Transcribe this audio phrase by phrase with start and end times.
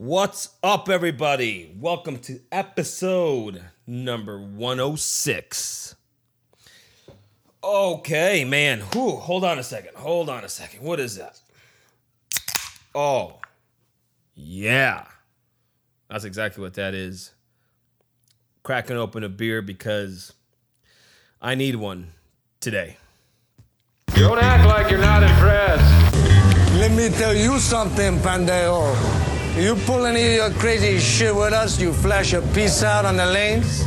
[0.00, 1.74] What's up, everybody?
[1.76, 5.96] Welcome to episode number 106.
[7.64, 8.82] Okay, man.
[8.92, 9.96] Whew, hold on a second.
[9.96, 10.84] Hold on a second.
[10.84, 11.40] What is that?
[12.94, 13.40] Oh,
[14.36, 15.06] yeah.
[16.08, 17.32] That's exactly what that is.
[18.62, 20.32] Cracking open a beer because
[21.42, 22.12] I need one
[22.60, 22.98] today.
[24.14, 26.14] Don't act like you're not impressed.
[26.74, 29.27] Let me tell you something, Pandeo.
[29.58, 33.16] You pull any of your crazy shit with us, you flash a piece out on
[33.16, 33.84] the lanes,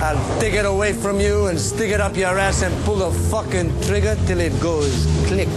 [0.00, 3.10] I'll take it away from you and stick it up your ass and pull the
[3.28, 5.48] fucking trigger till it goes click.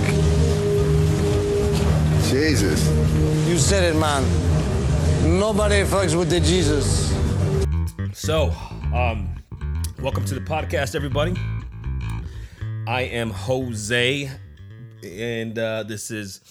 [2.30, 2.86] Jesus.
[3.48, 4.24] You said it, man.
[5.40, 7.10] Nobody fucks with the Jesus.
[8.12, 8.54] So,
[8.94, 9.42] um,
[10.02, 11.34] welcome to the podcast, everybody.
[12.86, 14.30] I am Jose,
[15.02, 16.42] and uh, this is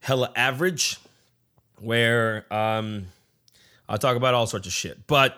[0.00, 0.98] Hella Average,
[1.80, 3.06] where um,
[3.88, 5.06] I'll talk about all sorts of shit.
[5.06, 5.36] But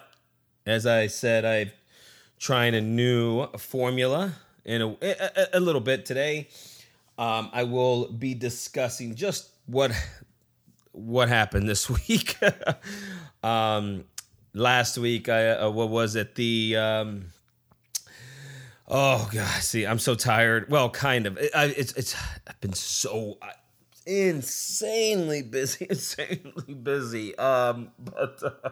[0.65, 1.71] as I said, I'm
[2.39, 4.33] trying a new formula
[4.65, 6.49] in a, a, a little bit today.
[7.19, 9.93] Um, I will be discussing just what
[10.93, 12.37] what happened this week.
[13.43, 14.05] um,
[14.53, 16.35] last week, I uh, what was it?
[16.35, 17.25] The um,
[18.89, 20.71] oh god, see, I'm so tired.
[20.71, 21.39] Well, kind of.
[21.39, 23.47] It, I, it's it's I've been so uh,
[24.07, 27.37] insanely busy, insanely busy.
[27.37, 28.71] Um, but uh,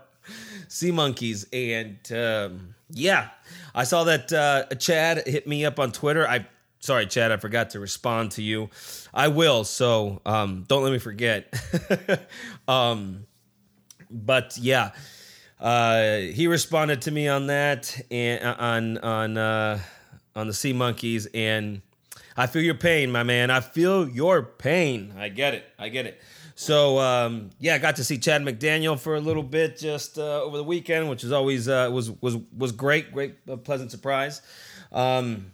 [0.68, 3.30] sea monkeys and um, yeah,
[3.74, 6.26] I saw that uh, Chad hit me up on Twitter.
[6.26, 6.46] I
[6.80, 8.70] sorry, Chad, I forgot to respond to you.
[9.12, 11.52] I will, so um, don't let me forget.
[12.68, 13.26] um,
[14.10, 14.92] but yeah,
[15.58, 19.80] uh, he responded to me on that and uh, on on uh,
[20.36, 21.82] on the sea monkeys, and
[22.36, 23.50] I feel your pain, my man.
[23.50, 25.14] I feel your pain.
[25.16, 25.64] I get it.
[25.78, 26.20] I get it.
[26.56, 30.42] So um, yeah, I got to see Chad McDaniel for a little bit just uh,
[30.42, 34.40] over the weekend, which is always uh, was was was great, great, uh, pleasant surprise.
[34.92, 35.52] Um,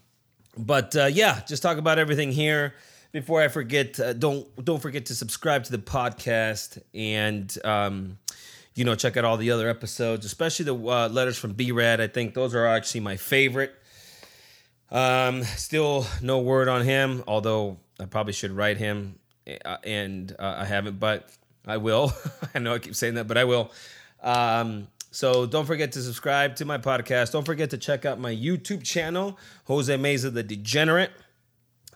[0.56, 2.74] but uh, yeah, just talk about everything here.
[3.12, 8.18] Before I forget, uh, don't don't forget to subscribe to the podcast and um,
[8.74, 12.00] you know check out all the other episodes, especially the letters from B Rad.
[12.00, 13.74] I think those are actually my favorite.
[14.90, 19.18] Um, still no word on him, although I probably should write him,
[19.64, 21.30] uh, and uh, I haven't, but
[21.66, 22.12] I will.
[22.54, 23.70] I know I keep saying that, but I will.
[24.22, 27.32] Um, so don't forget to subscribe to my podcast.
[27.32, 31.10] Don't forget to check out my YouTube channel, Jose Meza the Degenerate.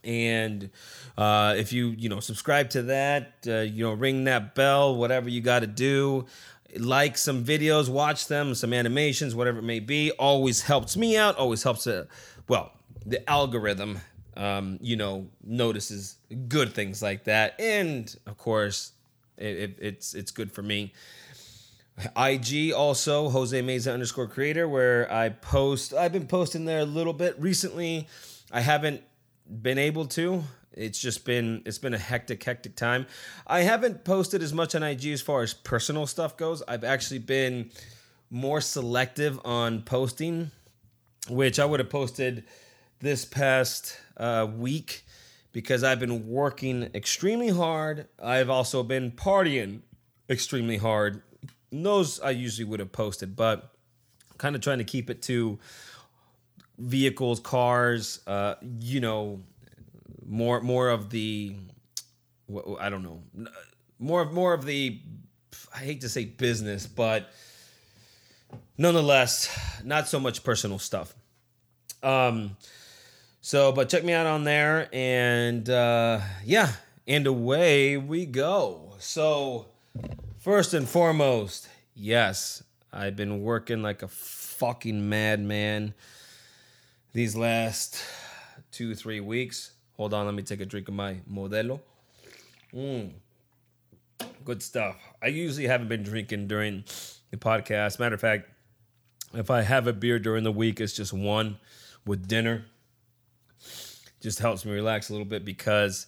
[0.03, 0.71] And
[1.17, 5.29] uh, if you you know subscribe to that, uh, you know ring that bell, whatever
[5.29, 6.27] you got to do.
[6.77, 10.11] Like some videos, watch them, some animations, whatever it may be.
[10.13, 11.37] Always helps me out.
[11.37, 11.87] Always helps.
[11.87, 12.07] Uh,
[12.49, 12.73] well,
[13.07, 14.01] the algorithm,
[14.37, 16.17] um, you know, notices
[16.49, 18.93] good things like that, and of course,
[19.37, 20.93] it, it, it's it's good for me.
[22.17, 25.95] IG also Jose Meza underscore creator where I post.
[25.95, 28.09] I've been posting there a little bit recently.
[28.51, 29.03] I haven't
[29.63, 30.43] been able to.
[30.73, 33.07] It's just been it's been a hectic hectic time.
[33.47, 36.63] I haven't posted as much on IG as far as personal stuff goes.
[36.67, 37.71] I've actually been
[38.31, 40.51] more selective on posting,
[41.29, 42.45] which I would have posted
[43.05, 45.05] this past uh, week
[45.53, 48.09] because I've been working extremely hard.
[48.21, 49.81] I've also been partying
[50.29, 51.23] extremely hard
[51.83, 53.73] those I usually would have posted, but
[54.39, 55.59] kind of trying to keep it to
[56.79, 59.41] vehicles, cars, uh, you know,
[60.27, 61.57] more more of the
[62.79, 63.23] I don't know,
[63.99, 65.01] more of more of the
[65.75, 67.31] I hate to say business, but
[68.79, 69.49] nonetheless,
[69.83, 71.15] not so much personal stuff.
[72.03, 72.57] Um,
[73.45, 76.73] so, but check me out on there, and uh, yeah,
[77.07, 78.95] and away we go.
[78.99, 79.67] So
[80.45, 82.63] First and foremost, yes,
[82.93, 85.95] I've been working like a fucking madman
[87.15, 87.99] these last
[88.71, 89.71] two, three weeks.
[89.97, 91.81] Hold on, let me take a drink of my Modelo.
[92.75, 93.13] Mmm.
[94.45, 94.97] Good stuff.
[95.23, 96.85] I usually haven't been drinking during
[97.31, 97.99] the podcast.
[97.99, 98.51] Matter of fact,
[99.33, 101.57] if I have a beer during the week, it's just one
[102.05, 102.67] with dinner.
[104.25, 106.07] Just helps me relax a little bit because,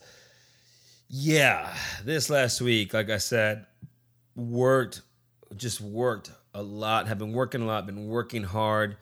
[1.06, 1.70] yeah,
[2.02, 3.66] this last week, like I said,
[4.34, 5.02] worked,
[5.54, 8.96] just worked a lot, have been working a lot, been working hard,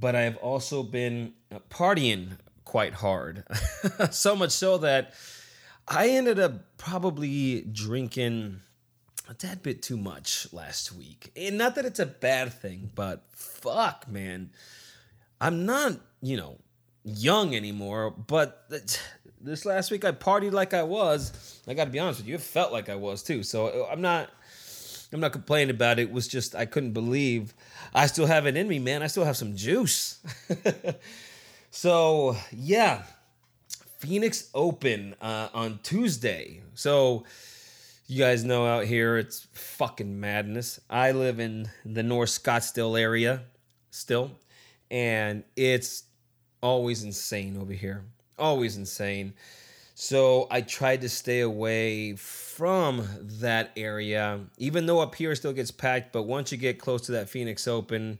[0.00, 1.34] but I've also been
[1.70, 3.44] partying quite hard.
[4.10, 5.14] so much so that
[5.86, 8.62] I ended up probably drinking
[9.28, 11.30] a tad bit too much last week.
[11.36, 14.50] And not that it's a bad thing, but fuck, man.
[15.40, 16.58] I'm not, you know,
[17.04, 18.70] young anymore, but
[19.40, 21.60] this last week I partied like I was.
[21.68, 23.42] I got to be honest with you, it felt like I was too.
[23.42, 24.30] So I'm not
[25.12, 26.04] I'm not complaining about it.
[26.04, 27.54] It was just I couldn't believe
[27.94, 29.02] I still have it in me, man.
[29.02, 30.18] I still have some juice.
[31.70, 33.02] so yeah,
[33.98, 36.62] Phoenix Open uh, on Tuesday.
[36.74, 37.24] So
[38.06, 40.80] you guys know out here it's fucking madness.
[40.90, 43.42] I live in the North Scottsdale area
[43.90, 44.32] still,
[44.90, 46.04] and it's
[46.64, 48.04] always insane over here.
[48.38, 49.34] Always insane.
[49.94, 55.70] So I tried to stay away from that area, even though up here still gets
[55.70, 56.12] packed.
[56.12, 58.18] But once you get close to that Phoenix Open,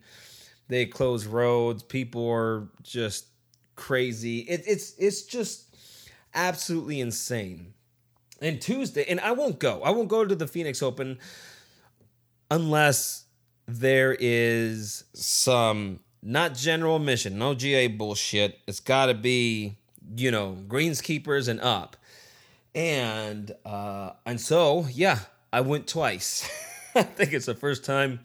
[0.69, 1.82] they close roads.
[1.82, 3.26] People are just
[3.75, 4.41] crazy.
[4.41, 5.75] It, it's it's just
[6.35, 7.73] absolutely insane.
[8.40, 9.82] And Tuesday, and I won't go.
[9.82, 11.19] I won't go to the Phoenix Open
[12.50, 13.25] unless
[13.67, 18.59] there is some not general admission, no GA bullshit.
[18.67, 19.76] It's got to be
[20.17, 21.97] you know, greenskeepers and up.
[22.75, 25.21] And uh, and so yeah,
[25.53, 26.49] I went twice.
[26.94, 28.21] I think it's the first time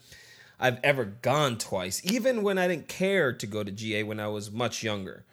[0.59, 4.27] I've ever gone twice, even when I didn't care to go to GA when I
[4.27, 5.23] was much younger.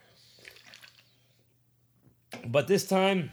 [2.46, 3.32] But this time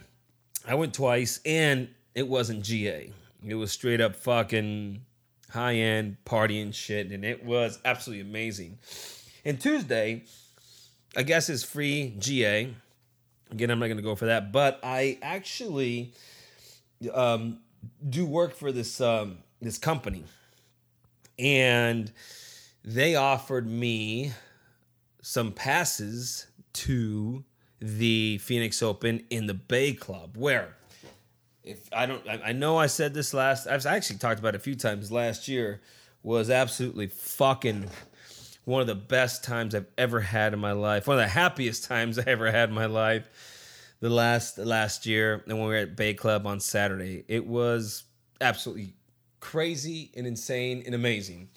[0.68, 3.12] I went twice and it wasn't GA.
[3.46, 5.02] It was straight up fucking
[5.50, 8.78] high end partying shit, and it was absolutely amazing.
[9.46, 10.24] And Tuesday,
[11.16, 12.74] I guess, is free GA.
[13.52, 16.14] Again, I'm not going to go for that, but I actually
[17.14, 17.60] um,
[18.08, 20.24] do work for this um, this company,
[21.38, 22.12] and
[22.84, 24.32] they offered me
[25.22, 27.44] some passes to
[27.80, 30.76] the Phoenix Open in the Bay Club, where
[31.64, 33.68] if I don't, I, I know I said this last.
[33.68, 35.82] I've actually talked about it a few times last year.
[36.24, 37.90] Was absolutely fucking
[38.66, 41.08] one of the best times I've ever had in my life.
[41.08, 43.30] One of the happiest times I ever had in my life.
[44.00, 48.04] The last last year, and when we were at Bay Club on Saturday, it was
[48.42, 48.96] absolutely
[49.40, 51.50] crazy and insane and amazing.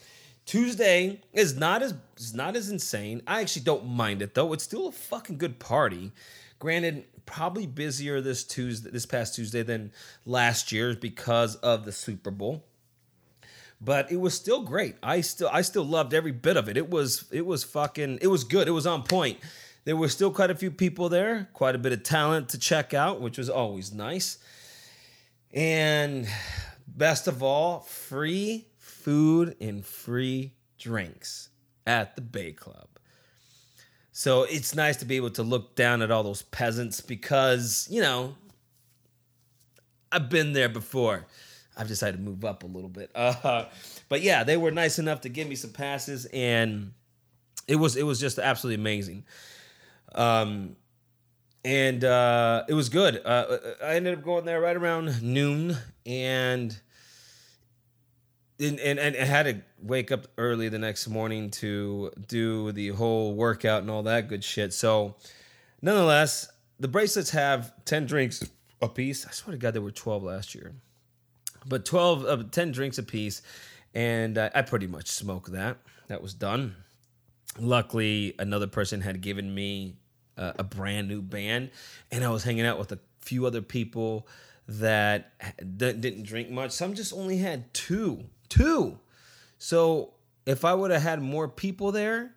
[0.44, 3.20] Tuesday is not as is not as insane.
[3.26, 4.52] I actually don't mind it though.
[4.52, 6.12] It's still a fucking good party.
[6.60, 9.92] Granted, probably busier this Tuesday, this past Tuesday than
[10.24, 12.64] last year because of the Super Bowl
[13.80, 14.96] but it was still great.
[15.02, 16.76] I still I still loved every bit of it.
[16.76, 18.68] It was it was fucking it was good.
[18.68, 19.38] It was on point.
[19.84, 22.92] There were still quite a few people there, quite a bit of talent to check
[22.92, 24.38] out, which was always nice.
[25.54, 26.26] And
[26.86, 31.50] best of all, free food and free drinks
[31.86, 32.88] at the Bay Club.
[34.10, 38.00] So it's nice to be able to look down at all those peasants because, you
[38.00, 38.34] know,
[40.10, 41.26] I've been there before.
[41.76, 43.10] I've decided to move up a little bit.
[43.16, 43.66] Uh,
[44.08, 46.92] but yeah, they were nice enough to give me some passes, and
[47.68, 49.24] it was it was just absolutely amazing.
[50.14, 50.76] Um,
[51.64, 53.20] and uh, it was good.
[53.24, 56.78] Uh, I ended up going there right around noon, and
[58.58, 63.34] and, and I had to wake up early the next morning to do the whole
[63.34, 64.72] workout and all that good shit.
[64.72, 65.16] So,
[65.82, 68.48] nonetheless, the bracelets have ten drinks
[68.80, 69.26] a piece.
[69.26, 70.74] I swear to God, there were twelve last year
[71.68, 73.42] but 12 uh, 10 drinks a piece
[73.94, 75.78] and uh, i pretty much smoked that.
[76.08, 76.76] That was done.
[77.58, 79.96] Luckily another person had given me
[80.36, 81.70] uh, a brand new band
[82.12, 84.28] and i was hanging out with a few other people
[84.68, 85.32] that
[85.78, 86.72] didn't drink much.
[86.72, 88.98] Some just only had two two.
[89.58, 92.32] So if i would have had more people there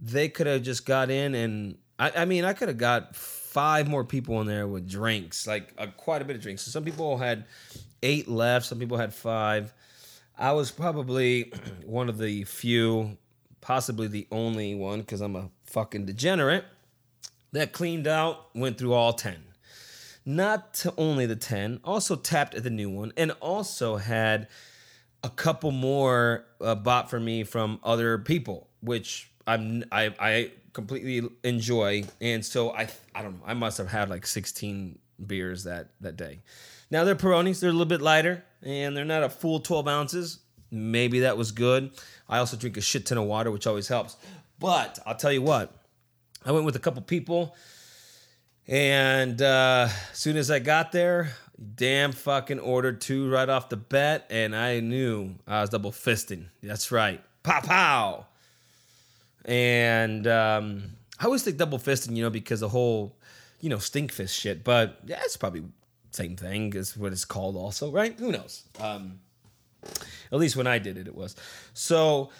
[0.00, 3.88] they could have just got in and I, I mean i could have got five
[3.88, 6.62] more people in there with drinks like uh, quite a bit of drinks.
[6.62, 7.46] So some people had
[8.02, 8.66] eight left.
[8.66, 9.72] Some people had five.
[10.38, 11.52] I was probably
[11.84, 13.18] one of the few,
[13.60, 16.64] possibly the only one, because I'm a fucking degenerate,
[17.52, 19.36] that cleaned out, went through all 10.
[20.24, 24.48] Not only the 10, also tapped at the new one, and also had
[25.24, 31.28] a couple more uh, bought for me from other people, which I'm I, I completely
[31.42, 32.04] enjoy.
[32.20, 36.16] And so I I don't know, I must have had like 16 beers that that
[36.16, 36.40] day.
[36.90, 40.38] Now they're Peronis, they're a little bit lighter, and they're not a full 12 ounces.
[40.70, 41.90] Maybe that was good.
[42.28, 44.16] I also drink a shit ton of water, which always helps.
[44.58, 45.74] But I'll tell you what,
[46.44, 47.54] I went with a couple people,
[48.66, 51.30] and uh, as soon as I got there,
[51.74, 56.46] damn fucking ordered two right off the bat, and I knew I was double fisting.
[56.62, 57.22] That's right.
[57.42, 58.26] Pow pow.
[59.44, 60.84] And um,
[61.18, 63.16] I always think double fisting, you know, because the whole,
[63.60, 64.62] you know, stink fist shit.
[64.62, 65.64] But yeah, it's probably
[66.18, 69.18] same thing is what it's called also right who knows um
[70.32, 71.36] at least when i did it it was
[71.74, 72.30] so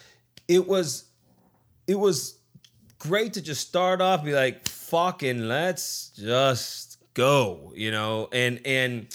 [0.47, 1.05] it was
[1.87, 2.39] it was
[2.99, 9.07] great to just start off be like fucking let's just go you know and and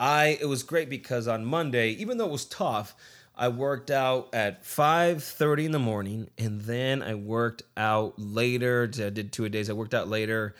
[0.00, 2.96] I it was great because on Monday, even though it was tough,
[3.36, 8.90] I worked out at 5:30 in the morning and then I worked out later.
[8.94, 9.68] I did two a days.
[9.68, 10.54] I worked out later.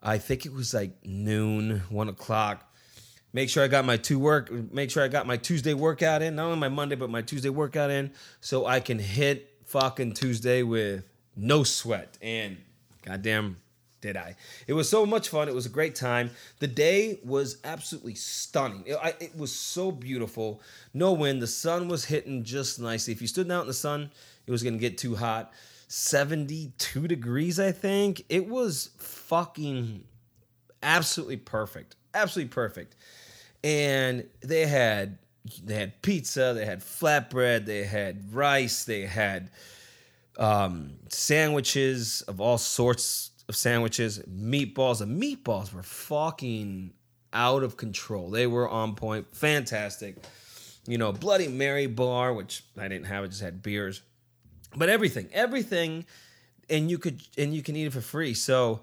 [0.00, 2.65] I think it was like noon, one o'clock.
[3.36, 4.50] Make sure I got my two work.
[4.72, 6.36] Make sure I got my Tuesday workout in.
[6.36, 10.62] Not only my Monday, but my Tuesday workout in, so I can hit fucking Tuesday
[10.62, 11.04] with
[11.36, 12.16] no sweat.
[12.22, 12.56] And
[13.04, 13.58] goddamn,
[14.00, 14.36] did I?
[14.66, 15.50] It was so much fun.
[15.50, 16.30] It was a great time.
[16.60, 18.84] The day was absolutely stunning.
[18.86, 20.62] It, I, it was so beautiful.
[20.94, 21.42] No wind.
[21.42, 23.12] The sun was hitting just nicely.
[23.12, 24.10] If you stood out in the sun,
[24.46, 25.52] it was gonna get too hot.
[25.88, 28.24] 72 degrees, I think.
[28.30, 30.04] It was fucking
[30.82, 31.96] absolutely perfect.
[32.14, 32.96] Absolutely perfect.
[33.66, 35.18] And they had
[35.64, 39.50] they had pizza, they had flatbread, they had rice, they had
[40.38, 44.98] um, sandwiches of all sorts of sandwiches, meatballs.
[44.98, 46.92] The meatballs were fucking
[47.32, 48.30] out of control.
[48.30, 50.14] They were on point, fantastic.
[50.86, 54.00] You know, Bloody Mary bar, which I didn't have, I just had beers.
[54.76, 56.06] But everything, everything,
[56.70, 58.34] and you could and you can eat it for free.
[58.34, 58.82] So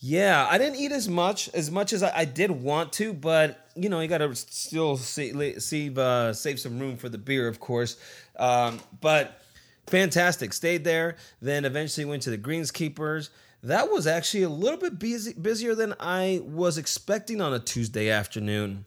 [0.00, 3.62] yeah, I didn't eat as much as much as I, I did want to, but
[3.76, 7.60] you know you got to still save uh, save some room for the beer, of
[7.60, 7.98] course.
[8.38, 9.40] Um, but
[9.86, 11.16] fantastic, stayed there.
[11.40, 13.30] Then eventually went to the Greenskeepers.
[13.62, 18.10] That was actually a little bit busy, busier than I was expecting on a Tuesday
[18.10, 18.84] afternoon.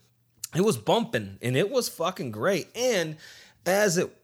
[0.55, 2.67] It was bumping and it was fucking great.
[2.75, 3.17] And
[3.65, 4.15] as it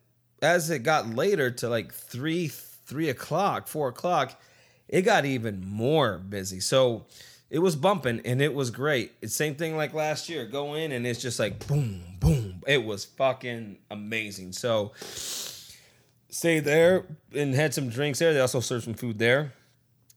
[0.42, 4.40] as it got later to like three three o'clock, four o'clock,
[4.88, 6.60] it got even more busy.
[6.60, 7.06] So
[7.50, 9.14] it was bumping and it was great.
[9.22, 10.46] It's same thing like last year.
[10.46, 12.64] Go in and it's just like boom, boom.
[12.68, 14.54] It was fucking amazing.
[14.54, 14.94] So
[16.30, 18.34] stay there and had some drinks there.
[18.34, 19.54] They also served some food there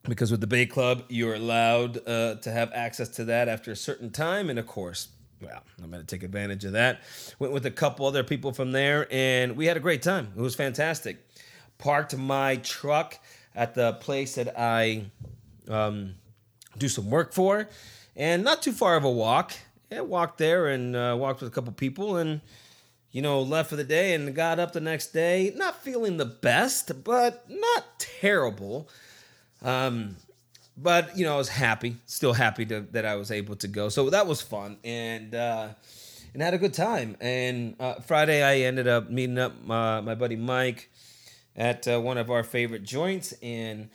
[0.08, 3.76] because with the Bay Club, you're allowed uh, to have access to that after a
[3.76, 4.48] certain time.
[4.48, 5.08] And of course,
[5.42, 7.02] well, I'm going to take advantage of that.
[7.38, 10.32] Went with a couple other people from there and we had a great time.
[10.36, 11.18] It was fantastic.
[11.76, 13.18] Parked my truck
[13.54, 15.10] at the place that I
[15.68, 16.14] um,
[16.78, 17.68] do some work for,
[18.16, 19.52] and not too far of a walk.
[19.90, 22.40] Yeah, walked there and uh, walked with a couple people, and
[23.10, 26.26] you know left for the day and got up the next day, not feeling the
[26.26, 28.88] best, but not terrible.
[29.62, 30.16] Um,
[30.76, 33.88] but you know, I was happy, still happy to, that I was able to go.
[33.88, 35.68] So that was fun, and uh,
[36.32, 37.16] and had a good time.
[37.20, 40.90] And uh, Friday, I ended up meeting up uh, my buddy Mike
[41.56, 43.90] at uh, one of our favorite joints and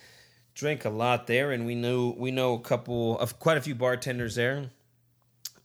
[0.53, 1.51] drank a lot there.
[1.51, 4.69] And we knew we know a couple of quite a few bartenders there.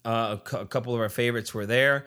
[0.05, 2.07] Uh, a, cu- a couple of our favorites were there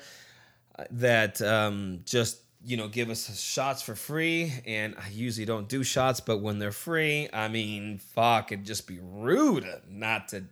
[0.78, 4.52] uh, that um, just you know give us shots for free.
[4.66, 8.88] And I usually don't do shots, but when they're free, I mean, fuck, it'd just
[8.88, 10.46] be rude not to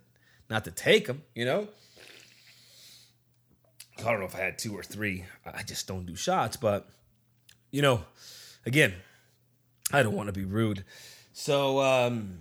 [0.50, 1.24] not to take them.
[1.36, 1.68] You know.
[4.00, 5.26] I don't know if I had two or three.
[5.46, 6.88] I just don't do shots, but
[7.72, 8.06] you know,
[8.66, 8.94] again,
[9.92, 10.86] I don't want to be rude.
[11.40, 12.40] So, um,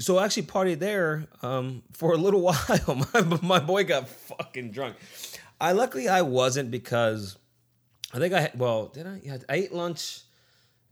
[0.00, 3.06] so I actually partied there um, for a little while.
[3.14, 4.96] my, my boy got fucking drunk.
[5.60, 7.38] I luckily I wasn't because
[8.12, 9.20] I think I had, well did I?
[9.22, 10.22] Yeah, I ate lunch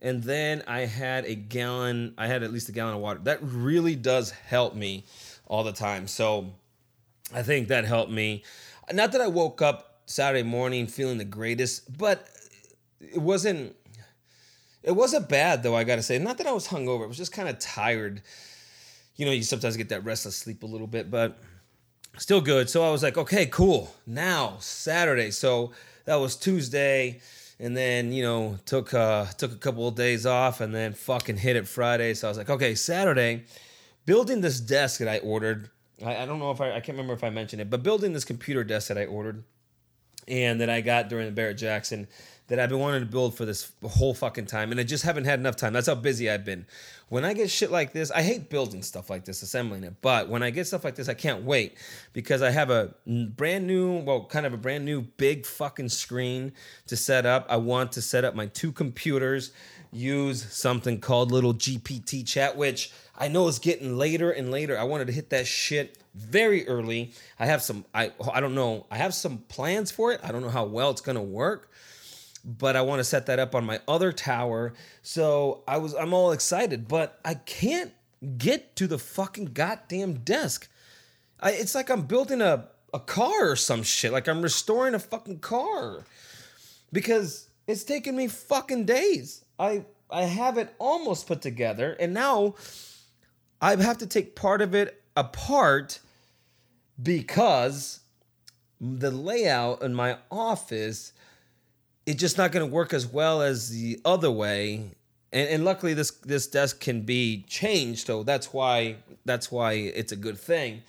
[0.00, 2.14] and then I had a gallon.
[2.16, 3.18] I had at least a gallon of water.
[3.24, 5.04] That really does help me
[5.44, 6.06] all the time.
[6.06, 6.52] So
[7.34, 8.44] I think that helped me.
[8.92, 12.28] Not that I woke up Saturday morning feeling the greatest, but
[13.00, 13.74] it wasn't
[14.88, 16.18] it wasn't bad though, I gotta say.
[16.18, 18.22] Not that I was hungover, it was just kind of tired.
[19.16, 21.38] You know, you sometimes get that restless sleep a little bit, but
[22.16, 22.70] still good.
[22.70, 23.94] So I was like, okay, cool.
[24.06, 25.30] Now Saturday.
[25.30, 25.72] So
[26.06, 27.20] that was Tuesday,
[27.60, 31.36] and then you know took uh, took a couple of days off, and then fucking
[31.36, 32.14] hit it Friday.
[32.14, 33.44] So I was like, okay, Saturday,
[34.06, 35.68] building this desk that I ordered.
[36.02, 38.14] I, I don't know if I I can't remember if I mentioned it, but building
[38.14, 39.44] this computer desk that I ordered,
[40.26, 42.08] and that I got during the Barrett Jackson
[42.48, 45.24] that I've been wanting to build for this whole fucking time, and I just haven't
[45.24, 45.74] had enough time.
[45.74, 46.66] That's how busy I've been.
[47.10, 49.96] When I get shit like this, I hate building stuff like this, assembling it.
[50.00, 51.76] But when I get stuff like this, I can't wait
[52.14, 56.52] because I have a brand new, well, kind of a brand new big fucking screen
[56.86, 57.46] to set up.
[57.50, 59.52] I want to set up my two computers,
[59.92, 64.78] use something called Little GPT Chat, which I know is getting later and later.
[64.78, 67.12] I wanted to hit that shit very early.
[67.38, 70.20] I have some, I I don't know, I have some plans for it.
[70.22, 71.70] I don't know how well it's gonna work
[72.48, 74.72] but I want to set that up on my other tower.
[75.02, 77.92] So I was I'm all excited, but I can't
[78.38, 80.68] get to the fucking goddamn desk.
[81.40, 84.12] I, it's like I'm building a a car or some shit.
[84.12, 86.04] Like I'm restoring a fucking car
[86.90, 89.44] because it's taken me fucking days.
[89.58, 92.54] I I have it almost put together, and now
[93.60, 96.00] I have to take part of it apart
[97.00, 98.00] because
[98.80, 101.12] the layout in my office
[102.08, 104.92] it's just not going to work as well as the other way.
[105.30, 108.96] And, and luckily this this desk can be changed so that's why
[109.26, 110.82] that's why it's a good thing.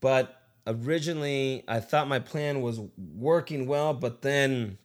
[0.00, 2.80] But originally i thought my plan was
[3.16, 4.78] working well but then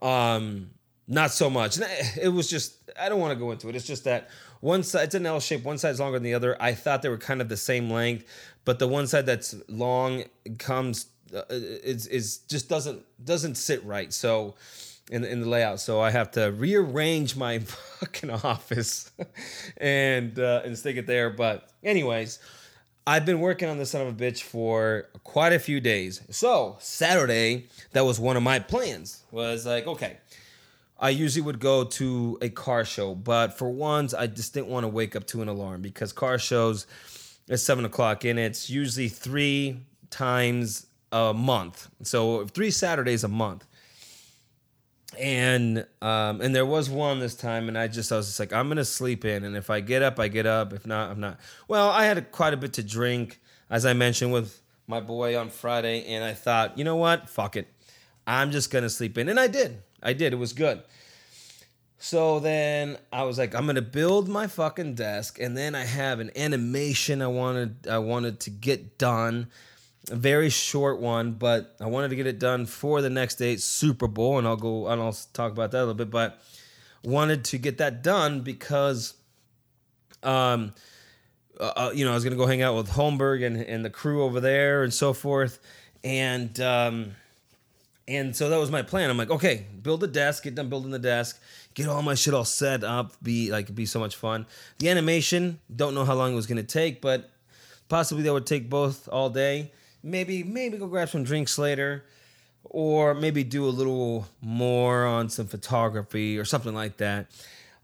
[0.00, 0.70] um
[1.08, 1.78] not so much.
[2.20, 3.74] It was just i don't want to go into it.
[3.74, 5.64] It's just that one side it's an l shape.
[5.64, 6.56] One side's longer than the other.
[6.62, 8.24] I thought they were kind of the same length
[8.64, 10.24] but the one side that's long
[10.58, 11.06] comes
[11.50, 14.54] is is just doesn't doesn't sit right so
[15.10, 17.58] in, in the layout so i have to rearrange my
[18.00, 19.10] fucking office
[19.78, 22.38] and uh, and stick it there but anyways
[23.08, 26.22] I've been working on this son of a bitch for quite a few days.
[26.30, 29.22] So Saturday, that was one of my plans.
[29.30, 30.16] Was like, okay,
[30.98, 34.84] I usually would go to a car show, but for once, I just didn't want
[34.84, 36.86] to wake up to an alarm because car shows
[37.48, 41.88] at seven o'clock, and it's usually three times a month.
[42.02, 43.64] So three Saturdays a month
[45.18, 48.52] and um, and there was one this time, and I just I was just like,
[48.52, 50.72] I'm gonna sleep in, and if I get up, I get up.
[50.72, 51.38] If not, I'm not.
[51.68, 55.50] Well, I had quite a bit to drink, as I mentioned with my boy on
[55.50, 57.68] Friday, and I thought, you know what, fuck it,
[58.26, 59.82] I'm just gonna sleep in, and I did.
[60.02, 60.32] I did.
[60.32, 60.82] It was good.
[61.98, 66.20] So then I was like, I'm gonna build my fucking desk, and then I have
[66.20, 69.48] an animation I wanted I wanted to get done
[70.10, 73.56] a very short one, but I wanted to get it done for the next day,
[73.56, 76.10] Super Bowl, and I'll go and I'll talk about that a little bit.
[76.10, 76.40] But
[77.02, 79.14] wanted to get that done because,
[80.22, 80.74] um,
[81.58, 83.90] uh, uh you know, I was gonna go hang out with Holmberg and and the
[83.90, 85.58] crew over there and so forth,
[86.04, 87.16] and um,
[88.06, 89.10] and so that was my plan.
[89.10, 91.40] I'm like, okay, build a desk, get done building the desk,
[91.74, 94.46] get all my shit all set up, be like, be so much fun.
[94.78, 97.28] The animation, don't know how long it was gonna take, but
[97.88, 99.72] possibly that would take both all day
[100.02, 102.04] maybe maybe go grab some drinks later
[102.64, 107.26] or maybe do a little more on some photography or something like that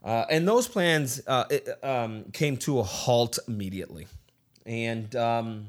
[0.03, 4.07] uh, and those plans uh, it, um, came to a halt immediately
[4.65, 5.67] and um,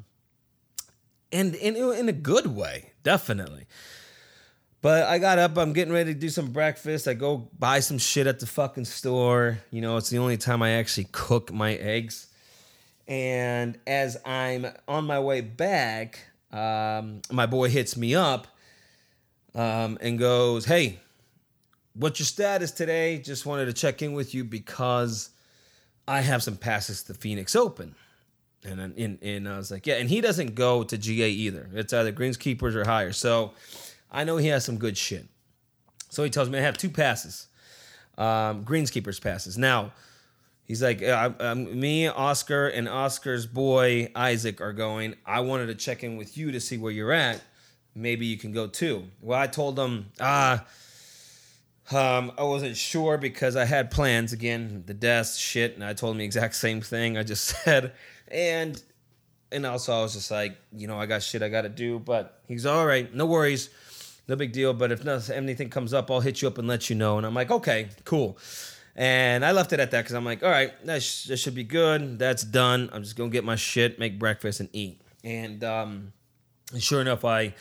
[1.33, 3.66] and in, in a good way definitely
[4.85, 7.09] but I got up, I'm getting ready to do some breakfast.
[7.09, 9.61] I go buy some shit at the fucking store.
[9.71, 12.27] You know, it's the only time I actually cook my eggs.
[13.09, 16.18] And as I'm on my way back,
[16.55, 18.47] um, my boy hits me up
[19.57, 21.01] um, and goes, Hey,
[21.95, 23.19] what's your status today?
[23.19, 25.31] Just wanted to check in with you because
[26.07, 27.97] I have some passes to Phoenix Open.
[28.64, 29.97] And, and, and I was like, Yeah.
[29.97, 31.69] And he doesn't go to GA either.
[31.75, 33.12] It's either Greenskeepers or higher.
[33.12, 33.53] So
[34.12, 35.27] I know he has some good shit.
[36.09, 37.49] So he tells me I have two passes,
[38.17, 39.59] um, Greenskeepers passes.
[39.59, 39.93] Now,
[40.66, 41.00] He's like,
[41.57, 45.14] me, Oscar, and Oscar's boy Isaac are going.
[45.27, 47.42] I wanted to check in with you to see where you're at.
[47.94, 49.05] Maybe you can go too.
[49.20, 50.64] Well, I told him, ah,
[51.92, 56.14] um, I wasn't sure because I had plans again, the desk shit, and I told
[56.14, 57.92] him the exact same thing I just said,
[58.29, 58.83] and
[59.53, 61.98] and also I was just like, you know, I got shit I got to do,
[61.98, 63.68] but he's all right, no worries,
[64.27, 64.72] no big deal.
[64.72, 67.18] But if nothing, anything comes up, I'll hit you up and let you know.
[67.18, 68.38] And I'm like, okay, cool.
[68.96, 71.54] And I left it at that because I'm like, all right, that, sh- that should
[71.54, 72.18] be good.
[72.18, 72.90] That's done.
[72.92, 75.00] I'm just gonna get my shit, make breakfast, and eat.
[75.24, 76.12] And um,
[76.78, 77.54] sure enough, I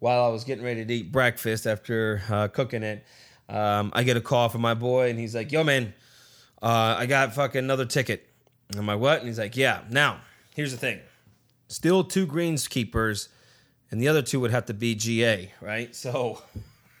[0.00, 3.04] while I was getting ready to eat breakfast after uh, cooking it,
[3.48, 5.94] um, I get a call from my boy, and he's like, "Yo, man,
[6.60, 8.28] uh, I got fucking another ticket."
[8.70, 10.18] And I'm like, "What?" And he's like, "Yeah." Now,
[10.56, 10.98] here's the thing:
[11.68, 13.28] still two greenskeepers,
[13.92, 15.94] and the other two would have to be GA, right?
[15.94, 16.42] So,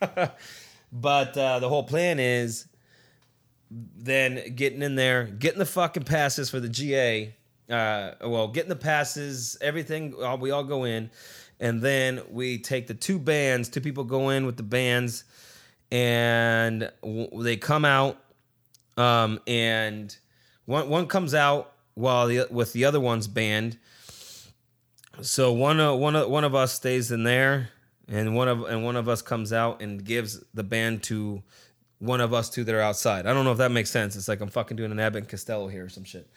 [0.92, 2.66] but uh, the whole plan is
[3.96, 7.34] then getting in there, getting the fucking passes for the GA.
[7.70, 10.14] Uh, well, getting the passes, everything.
[10.20, 11.10] Uh, we all go in,
[11.58, 13.68] and then we take the two bands.
[13.68, 15.24] Two people go in with the bands,
[15.90, 18.18] and w- they come out.
[18.98, 20.14] Um, and
[20.66, 23.78] one one comes out while the with the other one's band.
[25.22, 27.70] So one uh, one of one of us stays in there,
[28.08, 31.42] and one of and one of us comes out and gives the band to
[32.02, 33.26] one of us two that are outside.
[33.26, 34.16] I don't know if that makes sense.
[34.16, 36.28] It's like I'm fucking doing an Abbott and Costello here or some shit.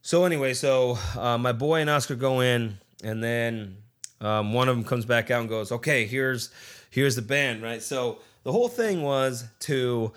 [0.00, 3.76] So anyway, so uh, my boy and Oscar go in, and then
[4.20, 6.50] um, one of them comes back out and goes, "Okay, here's
[6.88, 10.12] here's the band, right?" So the whole thing was to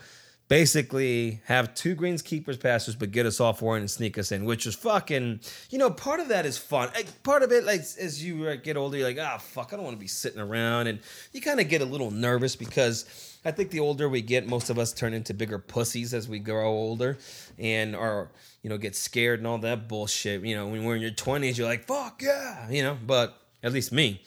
[0.48, 4.46] basically have two greens greenskeepers passes, but get us off in and sneak us in,
[4.46, 5.40] which is fucking.
[5.68, 6.88] You know, part of that is fun.
[7.24, 9.84] Part of it, like as you get older, you're like, ah, oh, fuck, I don't
[9.84, 11.00] want to be sitting around, and
[11.34, 14.68] you kind of get a little nervous because I think the older we get, most
[14.68, 17.18] of us turn into bigger pussies as we grow older,
[17.58, 18.28] and are
[18.62, 20.44] you know get scared and all that bullshit.
[20.44, 22.98] You know, when we're in your twenties, you're like fuck yeah, you know.
[23.06, 24.22] But at least me.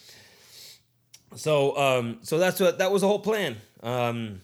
[1.36, 3.58] so um, so that's what that was the whole plan.
[3.84, 4.41] Um,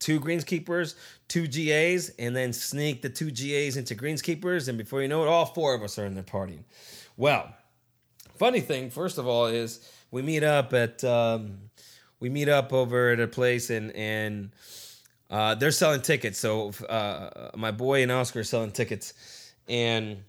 [0.00, 0.94] two greenskeepers,
[1.28, 5.28] two GAs, and then sneak the two GAs into greenskeepers, and before you know it,
[5.28, 6.64] all four of us are in there partying.
[7.16, 7.54] Well,
[8.36, 11.58] funny thing, first of all, is we meet up at um,
[12.20, 14.50] we meet up over at a place, and and
[15.30, 16.38] uh, they're selling tickets.
[16.38, 20.22] So uh, my boy and Oscar are selling tickets, and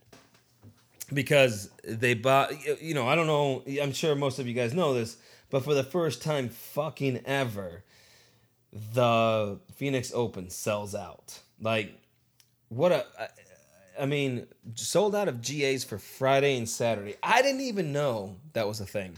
[1.14, 3.64] because they bought, you know, I don't know.
[3.82, 5.18] I'm sure most of you guys know this,
[5.50, 7.84] but for the first time, fucking ever,
[8.94, 11.40] the Phoenix Open sells out.
[11.62, 11.94] Like,
[12.70, 13.06] what a.
[13.20, 13.28] I,
[14.00, 14.46] I mean,
[14.76, 17.16] sold out of GAs for Friday and Saturday.
[17.24, 19.18] I didn't even know that was a thing.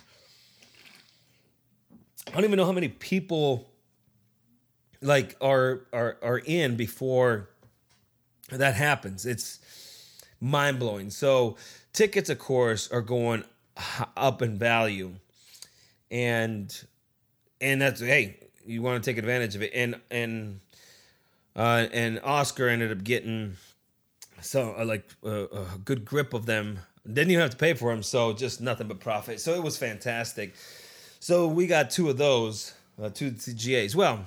[2.30, 3.68] I don't even know how many people
[5.02, 7.50] like are are are in before
[8.52, 9.26] that happens.
[9.26, 9.60] It's
[10.40, 11.10] mind blowing.
[11.10, 11.58] So
[11.92, 13.44] tickets, of course, are going
[14.18, 15.14] up in value,
[16.12, 16.76] and
[17.60, 19.72] and that's hey, you want to take advantage of it.
[19.74, 20.60] And and
[21.56, 23.56] uh, and Oscar ended up getting
[24.40, 26.80] so uh, like uh, a good grip of them.
[27.08, 29.40] Didn't even have to pay for them, so just nothing but profit.
[29.40, 30.54] So it was fantastic.
[31.20, 33.96] So we got two of those, uh, two GAs.
[33.96, 34.26] Well,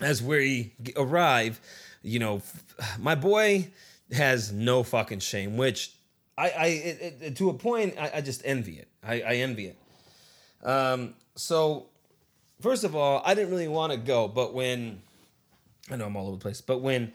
[0.00, 1.60] as we arrive,
[2.02, 2.42] you know,
[2.98, 3.68] my boy
[4.12, 5.92] has no fucking shame, which
[6.36, 8.88] I, I it, it, to a point, I, I just envy it.
[9.02, 9.76] I, I envy it.
[10.62, 11.86] Um, so,
[12.60, 15.00] first of all, I didn't really want to go, but when
[15.90, 17.12] I know I'm all over the place, but when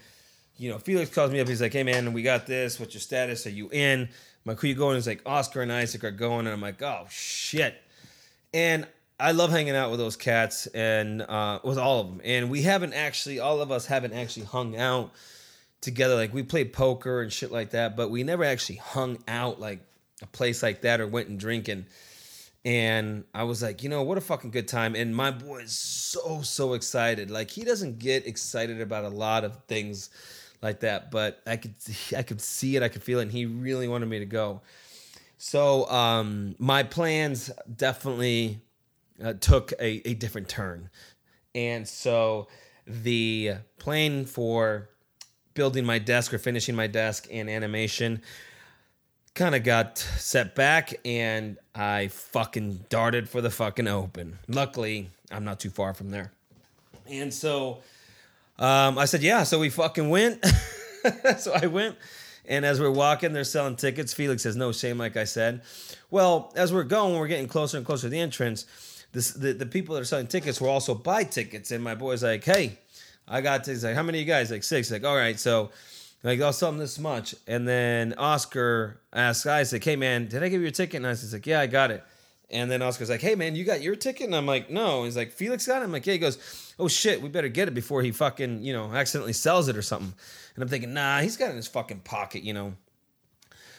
[0.58, 2.80] you know Felix calls me up, he's like, "Hey man, we got this.
[2.80, 3.46] What's your status?
[3.46, 4.10] Are you in?" I'm
[4.46, 7.06] like, "Who you going?" He's like, "Oscar and Isaac are going," and I'm like, "Oh
[7.10, 7.76] shit!"
[8.54, 8.88] And
[9.20, 12.22] I love hanging out with those cats and uh, with all of them.
[12.24, 15.12] And we haven't actually, all of us haven't actually hung out
[15.80, 16.16] together.
[16.16, 19.80] Like we played poker and shit like that, but we never actually hung out like
[20.22, 21.86] a place like that or went and drinking.
[22.66, 24.96] And I was like, you know, what a fucking good time.
[24.96, 27.32] And my boy is so, so excited.
[27.32, 30.10] Like he doesn't get excited about a lot of things
[30.62, 31.76] like that, but I could,
[32.18, 34.62] I could see it, I could feel it, and he really wanted me to go.
[35.38, 38.62] So um, my plans definitely
[39.24, 40.90] uh, took a, a different turn.
[41.54, 42.48] And so
[42.86, 44.90] the plan for
[45.54, 48.22] building my desk or finishing my desk and animation
[49.34, 54.40] kind of got set back and I fucking darted for the fucking open.
[54.48, 56.32] Luckily, I'm not too far from there.
[57.08, 57.80] And so
[58.58, 60.46] um, I said, yeah, so we fucking went.
[61.38, 61.98] so I went.
[62.48, 64.14] And as we're walking, they're selling tickets.
[64.14, 65.62] Felix has no shame, like I said.
[66.12, 68.66] Well, as we're going, we're getting closer and closer to the entrance
[69.16, 71.72] this the, the people that are selling tickets will also buy tickets.
[71.72, 72.78] And my boy's like, hey,
[73.28, 73.84] I got tickets.
[73.84, 74.52] Like, how many of you guys?
[74.52, 74.92] Like six.
[74.92, 75.72] Like, all right, so
[76.24, 77.34] like I'll sell them this much.
[77.48, 80.98] And then Oscar asks Isaac, hey man, did I give you a ticket?
[80.98, 82.04] And Isaac's like, yeah, I got it.
[82.52, 84.28] And then Oscar's like, hey man, you got your ticket?
[84.28, 85.06] And I'm like, no.
[85.06, 85.86] He's like, Felix got it?
[85.86, 86.14] I'm like, yeah.
[86.14, 89.68] He goes, oh shit, we better get it before he fucking, you know, accidentally sells
[89.68, 90.14] it or something.
[90.56, 92.76] And I'm thinking, nah, he's got it in his fucking pocket, you know.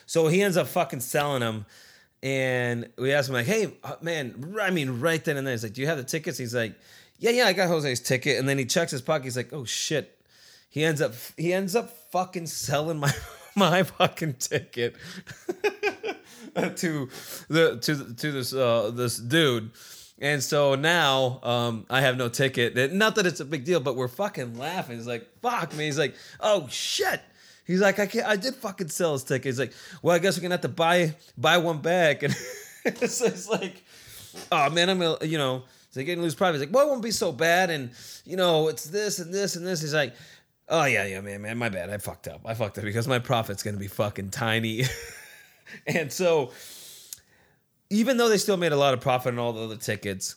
[0.07, 1.66] So he ends up fucking selling them.
[2.26, 5.62] And we asked him like, "Hey, uh, man, I mean, right then and there, he's
[5.62, 6.74] like, do you have the tickets?" He's like,
[7.20, 9.22] "Yeah, yeah, I got Jose's ticket." And then he checks his pocket.
[9.22, 10.18] He's like, "Oh shit!"
[10.68, 13.14] He ends up he ends up fucking selling my
[13.54, 14.96] my fucking ticket
[16.56, 17.08] to
[17.48, 19.70] the to to this uh this dude.
[20.18, 22.92] And so now um, I have no ticket.
[22.92, 24.96] Not that it's a big deal, but we're fucking laughing.
[24.96, 25.84] He's like, fuck me.
[25.84, 27.20] He's like, oh shit.
[27.66, 28.26] He's like, I can't.
[28.26, 29.46] I did fucking sell his ticket.
[29.46, 32.22] He's like, well, I guess we're gonna have to buy buy one back.
[32.87, 33.83] And so it's like,
[34.52, 36.61] oh man, I'm gonna, you know, so getting lose profit.
[36.61, 37.68] He's like, well, it won't be so bad.
[37.68, 37.90] And
[38.24, 39.81] you know, it's this and this and this.
[39.81, 40.14] He's like,
[40.68, 41.90] oh yeah, yeah, man, man, my bad.
[41.90, 42.42] I fucked up.
[42.44, 44.85] I fucked up because my profit's gonna be fucking tiny.
[45.88, 46.52] and so,
[47.90, 50.37] even though they still made a lot of profit on all the other tickets,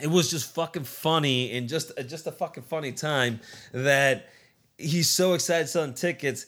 [0.00, 3.40] it was just fucking funny and just just a fucking funny time
[3.72, 4.28] that
[4.78, 6.46] he's so excited selling tickets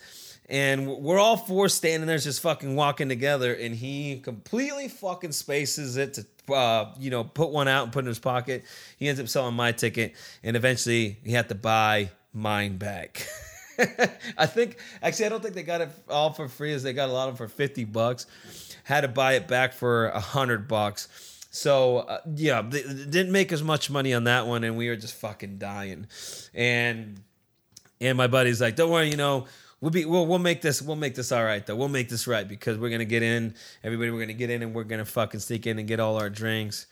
[0.48, 5.96] and we're all four standing there just fucking walking together and he completely fucking spaces
[5.96, 8.64] it to uh, you know put one out and put in his pocket.
[8.96, 13.26] He ends up selling my ticket and eventually he had to buy mine back.
[14.38, 17.10] I think actually i don't think they got it all for free as they got
[17.10, 18.26] a lot of them for 50 bucks.
[18.84, 21.08] Had to buy it back for a hundred bucks.
[21.50, 24.88] So uh, yeah they, they didn't make as much money on that one and we
[24.88, 26.06] were just fucking dying.
[26.54, 27.20] And
[28.00, 29.46] and my buddy's like, "Don't worry, you know,
[29.80, 31.76] we'll be we'll we'll make this we'll make this all right though.
[31.76, 33.54] We'll make this right because we're gonna get in.
[33.82, 36.30] Everybody, we're gonna get in and we're gonna fucking sneak in and get all our
[36.30, 36.86] drinks."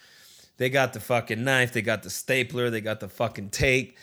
[0.56, 1.72] They got the fucking knife.
[1.72, 2.70] They got the stapler.
[2.70, 3.96] They got the fucking tape.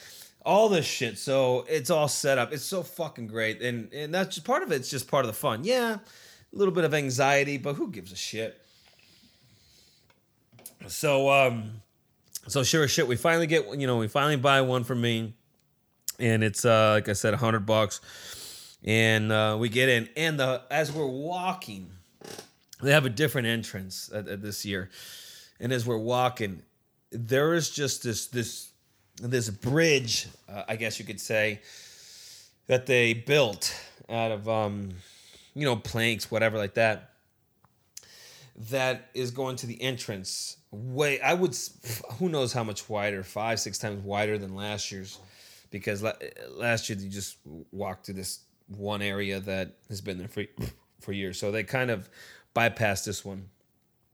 [0.46, 1.18] All this shit.
[1.18, 2.52] So it's all set up.
[2.52, 3.62] It's so fucking great.
[3.62, 4.76] And and that's just part of it.
[4.76, 5.64] It's just part of the fun.
[5.64, 6.00] Yeah, a
[6.52, 8.60] little bit of anxiety, but who gives a shit?
[10.88, 11.82] So um
[12.48, 15.36] so sure as shit, we finally get you know we finally buy one for me,
[16.22, 18.00] and it's uh like I said, hundred bucks,
[18.84, 21.90] and uh, we get in, and the as we're walking,
[22.82, 24.90] they have a different entrance at, at this year,
[25.60, 26.62] and as we're walking,
[27.12, 28.70] there is just this this
[29.22, 31.62] this bridge, uh, I guess you could say,
[32.68, 33.76] that they built
[34.08, 34.90] out of um
[35.56, 37.10] you know planks, whatever like that
[38.70, 41.56] that is going to the entrance way i would
[42.20, 45.18] who knows how much wider five six times wider than last year's
[45.72, 46.04] because
[46.50, 47.38] last year they just
[47.72, 50.46] walked through this one area that has been there for
[51.02, 51.40] for years.
[51.40, 52.10] So they kind of
[52.56, 53.50] bypassed this one.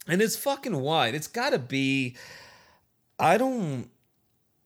[0.07, 1.15] And it's fucking wide.
[1.15, 2.15] It's got to be
[3.19, 3.89] i don't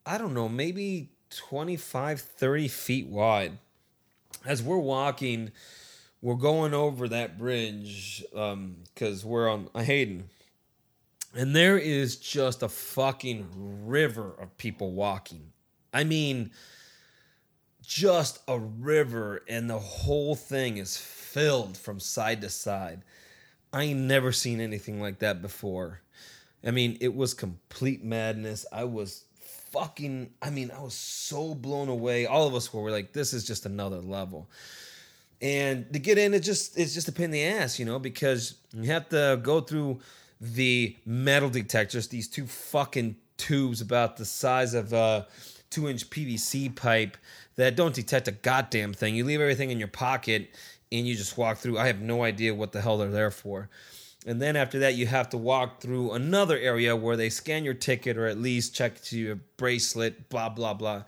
[0.06, 3.58] i don't know maybe 25 30 feet wide.
[4.45, 5.51] As we're walking
[6.21, 10.30] we're going over that bridge um, because we're on Hayden,
[11.34, 13.47] and there is just a fucking
[13.86, 15.51] river of people walking.
[15.93, 16.51] I mean,
[17.82, 23.04] just a river, and the whole thing is filled from side to side.
[23.74, 26.02] I ain't never seen anything like that before.
[26.65, 28.65] I mean, it was complete madness.
[28.72, 29.24] I was
[29.72, 32.26] fucking, I mean, I was so blown away.
[32.26, 34.50] All of us were, we're like, this is just another level
[35.41, 38.00] and to get in it just it's just a pain in the ass you know
[38.00, 40.00] because you have to go through
[40.39, 45.28] the metal detectors these two fucking tubes about the size of a
[45.72, 47.18] two inch pvc pipe
[47.56, 49.16] that don't detect a goddamn thing.
[49.16, 50.54] You leave everything in your pocket
[50.92, 51.80] and you just walk through.
[51.80, 53.70] I have no idea what the hell they're there for.
[54.28, 57.74] And then after that you have to walk through another area where they scan your
[57.74, 61.04] ticket or at least check to your bracelet blah blah blah.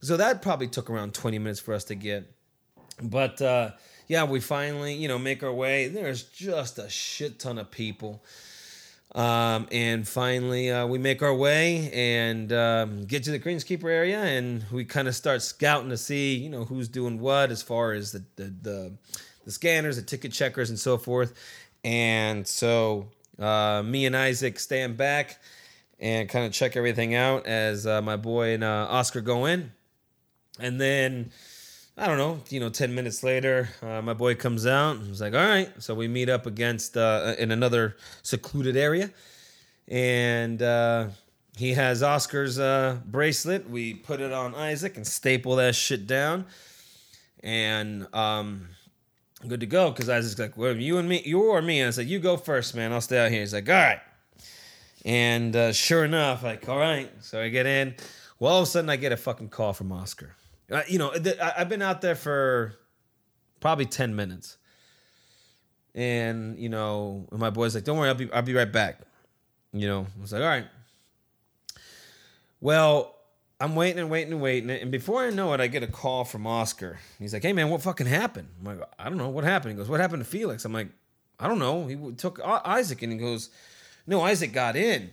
[0.00, 2.32] So that probably took around 20 minutes for us to get.
[3.00, 3.72] But uh,
[4.08, 5.88] yeah, we finally, you know, make our way.
[5.88, 8.24] There's just a shit ton of people.
[9.14, 14.22] Um, and finally, uh, we make our way and um, get to the greenskeeper area,
[14.22, 17.92] and we kind of start scouting to see, you know, who's doing what as far
[17.92, 18.92] as the the the,
[19.46, 21.32] the scanners, the ticket checkers, and so forth.
[21.84, 25.38] And so uh, me and Isaac stand back
[25.98, 29.72] and kind of check everything out as uh, my boy and uh, Oscar go in,
[30.60, 31.30] and then
[32.00, 35.34] I don't know, you know, 10 minutes later, uh, my boy comes out he's like,
[35.34, 35.68] all right.
[35.82, 39.10] So we meet up against uh, in another secluded area.
[39.88, 41.08] And uh,
[41.56, 43.68] he has Oscar's uh, bracelet.
[43.68, 46.46] We put it on Isaac and staple that shit down.
[47.42, 48.68] And um,
[49.48, 51.80] good to go because Isaac's like, well, you and me, you or me.
[51.80, 52.92] And I said, you go first, man.
[52.92, 53.40] I'll stay out here.
[53.40, 54.00] He's like, all right.
[55.04, 57.10] And uh, sure enough, like, all right.
[57.22, 57.96] So I get in.
[58.38, 60.36] Well, all of a sudden, I get a fucking call from Oscar.
[60.70, 61.12] Uh, you know,
[61.56, 62.74] I've been out there for
[63.60, 64.56] probably 10 minutes.
[65.94, 69.00] And, you know, and my boy's like, don't worry, I'll be, I'll be right back.
[69.72, 70.66] You know, I was like, all right.
[72.60, 73.14] Well,
[73.60, 74.70] I'm waiting and waiting and waiting.
[74.70, 76.98] And before I know it, I get a call from Oscar.
[77.18, 78.48] He's like, hey, man, what fucking happened?
[78.60, 79.28] I'm like, I don't know.
[79.28, 79.72] What happened?
[79.72, 80.64] He goes, what happened to Felix?
[80.64, 80.88] I'm like,
[81.40, 81.86] I don't know.
[81.86, 83.50] He took Isaac and he goes,
[84.06, 85.10] no, Isaac got in.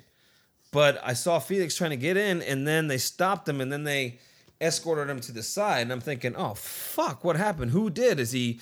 [0.72, 3.84] But I saw Felix trying to get in and then they stopped him and then
[3.84, 4.20] they
[4.66, 5.82] escorted him to the side.
[5.82, 7.72] And I'm thinking, oh, fuck, what happened?
[7.72, 8.20] Who did?
[8.20, 8.60] Is he,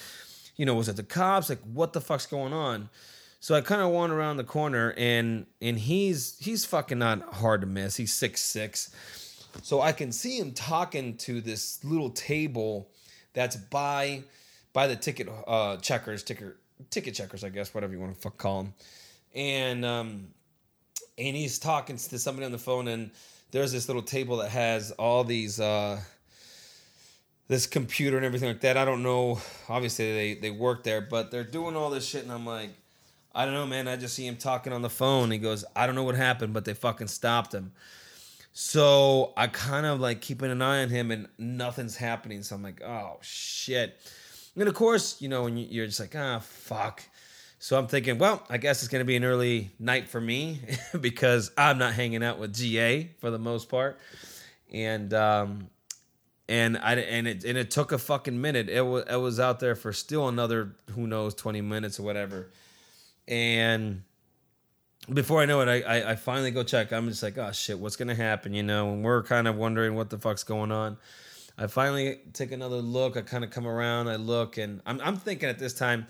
[0.55, 1.49] you know, was it the cops?
[1.49, 2.89] Like, what the fuck's going on?
[3.43, 7.59] So I kind of wander around the corner and and he's he's fucking not hard
[7.59, 7.97] to miss.
[7.97, 8.95] He's six six.
[9.61, 12.89] So I can see him talking to this little table
[13.33, 14.23] that's by
[14.71, 16.55] by the ticket uh checkers, ticket
[16.89, 18.73] ticket checkers, I guess, whatever you want to fuck call them.
[19.35, 20.27] And um
[21.17, 23.11] and he's talking to somebody on the phone and
[23.53, 25.99] there's this little table that has all these uh
[27.47, 28.77] this computer and everything like that.
[28.77, 29.39] I don't know.
[29.69, 32.71] Obviously they they work there, but they're doing all this shit and I'm like
[33.35, 33.87] I don't know, man.
[33.87, 35.31] I just see him talking on the phone.
[35.31, 37.71] He goes, I don't know what happened, but they fucking stopped him.
[38.53, 42.43] So I kind of like keeping an eye on him and nothing's happening.
[42.43, 43.97] So I'm like, oh shit.
[44.55, 47.01] And of course, you know, when you- you're just like, ah, fuck.
[47.63, 50.59] So I'm thinking, well, I guess it's going to be an early night for me
[50.99, 53.97] because I'm not hanging out with GA for the most part.
[54.69, 55.69] And, um,
[56.49, 58.67] and I and it and it took a fucking minute.
[58.67, 62.51] It was it was out there for still another who knows twenty minutes or whatever,
[63.29, 64.03] and
[65.11, 66.91] before I know it, I, I I finally go check.
[66.91, 68.53] I'm just like, oh shit, what's gonna happen?
[68.53, 70.97] You know, and we're kind of wondering what the fuck's going on.
[71.57, 73.15] I finally take another look.
[73.15, 74.09] I kind of come around.
[74.09, 76.07] I look, and I'm I'm thinking at this time,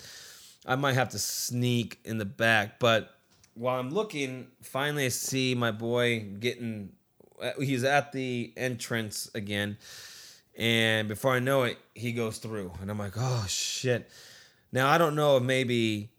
[0.65, 2.79] I might have to sneak in the back.
[2.79, 3.13] But
[3.53, 6.93] while I'm looking, finally I see my boy getting.
[7.41, 9.77] Uh, he's at the entrance again,
[10.57, 14.09] and before I know it, he goes through, and I'm like, oh shit.
[14.71, 16.09] Now I don't know if maybe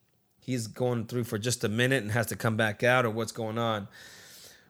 [0.41, 3.33] he's going through for just a minute and has to come back out or what's
[3.33, 3.89] going on.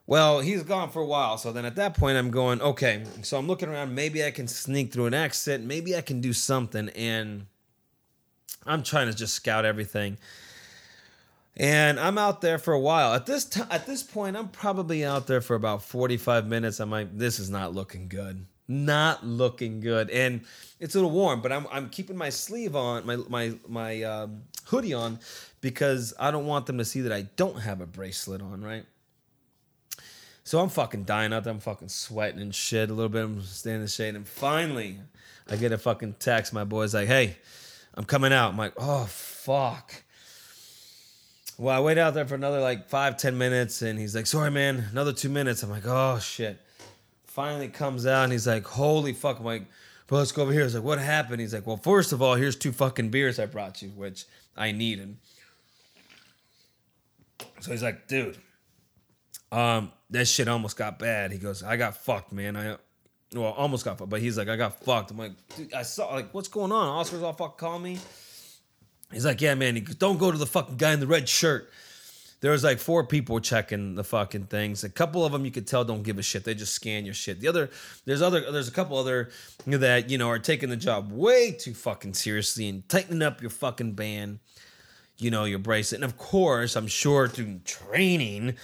[0.06, 1.38] Well, he's gone for a while.
[1.38, 3.04] So then at that point, I'm going, okay.
[3.22, 3.94] So I'm looking around.
[3.94, 5.62] Maybe I can sneak through an exit.
[5.62, 6.90] Maybe I can do something.
[6.90, 7.46] And
[8.66, 10.18] I'm trying to just scout everything.
[11.56, 13.14] And I'm out there for a while.
[13.14, 16.80] At this time, at this point, I'm probably out there for about 45 minutes.
[16.80, 18.44] I'm like, this is not looking good.
[18.66, 20.10] Not looking good.
[20.10, 20.40] And
[20.80, 24.42] it's a little warm, but I'm I'm keeping my sleeve on, my my my um,
[24.64, 25.20] hoodie on,
[25.60, 28.86] because I don't want them to see that I don't have a bracelet on, right?
[30.44, 31.52] So I'm fucking dying out there.
[31.52, 33.24] I'm fucking sweating and shit a little bit.
[33.24, 34.14] I'm standing in the shade.
[34.14, 34.98] And finally,
[35.48, 36.52] I get a fucking text.
[36.52, 37.36] My boy's like, hey,
[37.94, 38.50] I'm coming out.
[38.50, 40.02] I'm like, oh, fuck.
[41.57, 43.83] Well, I wait out there for another like five, ten minutes.
[43.83, 45.62] And he's like, sorry, man, another two minutes.
[45.62, 46.61] I'm like, oh, shit.
[47.26, 49.38] Finally comes out and he's like, holy fuck.
[49.38, 49.66] I'm like,
[50.07, 50.62] bro, let's go over here.
[50.62, 51.40] He's like, what happened?
[51.40, 54.26] He's like, well, first of all, here's two fucking beers I brought you, which
[54.57, 55.16] I needed.
[57.61, 58.37] So he's like, dude,
[59.50, 61.33] um, that shit almost got bad.
[61.33, 62.57] He goes, I got fucked, man.
[62.57, 62.76] I
[63.35, 65.11] well, almost got fucked, but he's like, I got fucked.
[65.11, 65.33] I'm like,
[65.75, 66.88] I saw like, what's going on?
[66.88, 67.99] Oscar's all fucking calling me.
[69.12, 69.83] He's like, yeah, man.
[69.83, 71.70] Goes, don't go to the fucking guy in the red shirt.
[72.40, 74.85] There was like four people checking the fucking things.
[74.85, 76.44] A couple of them you could tell don't give a shit.
[76.44, 77.40] They just scan your shit.
[77.40, 77.70] The other,
[78.05, 79.31] there's other, there's a couple other
[79.66, 83.49] that you know are taking the job way too fucking seriously and tightening up your
[83.49, 84.40] fucking band,
[85.16, 86.03] you know, your bracelet.
[86.03, 88.57] And of course, I'm sure through training,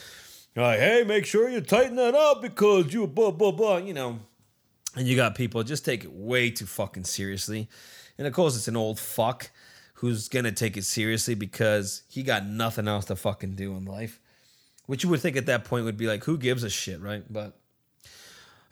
[0.55, 3.95] you're like, hey, make sure you tighten that up because you blah blah blah, you
[3.95, 4.19] know.
[4.97, 7.69] And you got people just take it way too fucking seriously.
[8.19, 9.51] And of course, it's an old fuck
[9.95, 14.21] who's gonna take it seriously because he got nothing else to fucking do in life.
[14.87, 17.23] Which you would think at that point would be like, who gives a shit, right?
[17.31, 17.57] But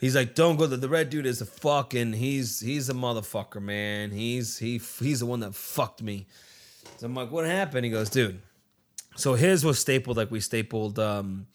[0.00, 0.66] he's like, don't go.
[0.66, 2.14] The, the red dude is a fucking.
[2.14, 4.10] He's he's a motherfucker, man.
[4.10, 6.26] He's he he's the one that fucked me.
[6.96, 7.84] So I'm like, what happened?
[7.84, 8.40] He goes, dude.
[9.16, 11.46] So his was stapled like we stapled um,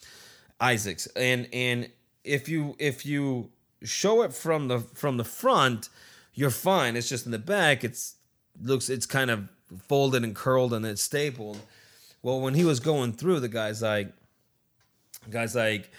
[0.60, 1.90] Isaac's, and and
[2.24, 3.50] if you if you
[3.84, 5.90] show it from the from the front,
[6.34, 6.96] you're fine.
[6.96, 7.84] It's just in the back.
[7.84, 8.16] It's
[8.62, 9.50] looks it's kind of
[9.88, 11.60] folded and curled and it's stapled.
[12.22, 14.14] Well, when he was going through, the guy's like,
[15.30, 15.92] guy's like,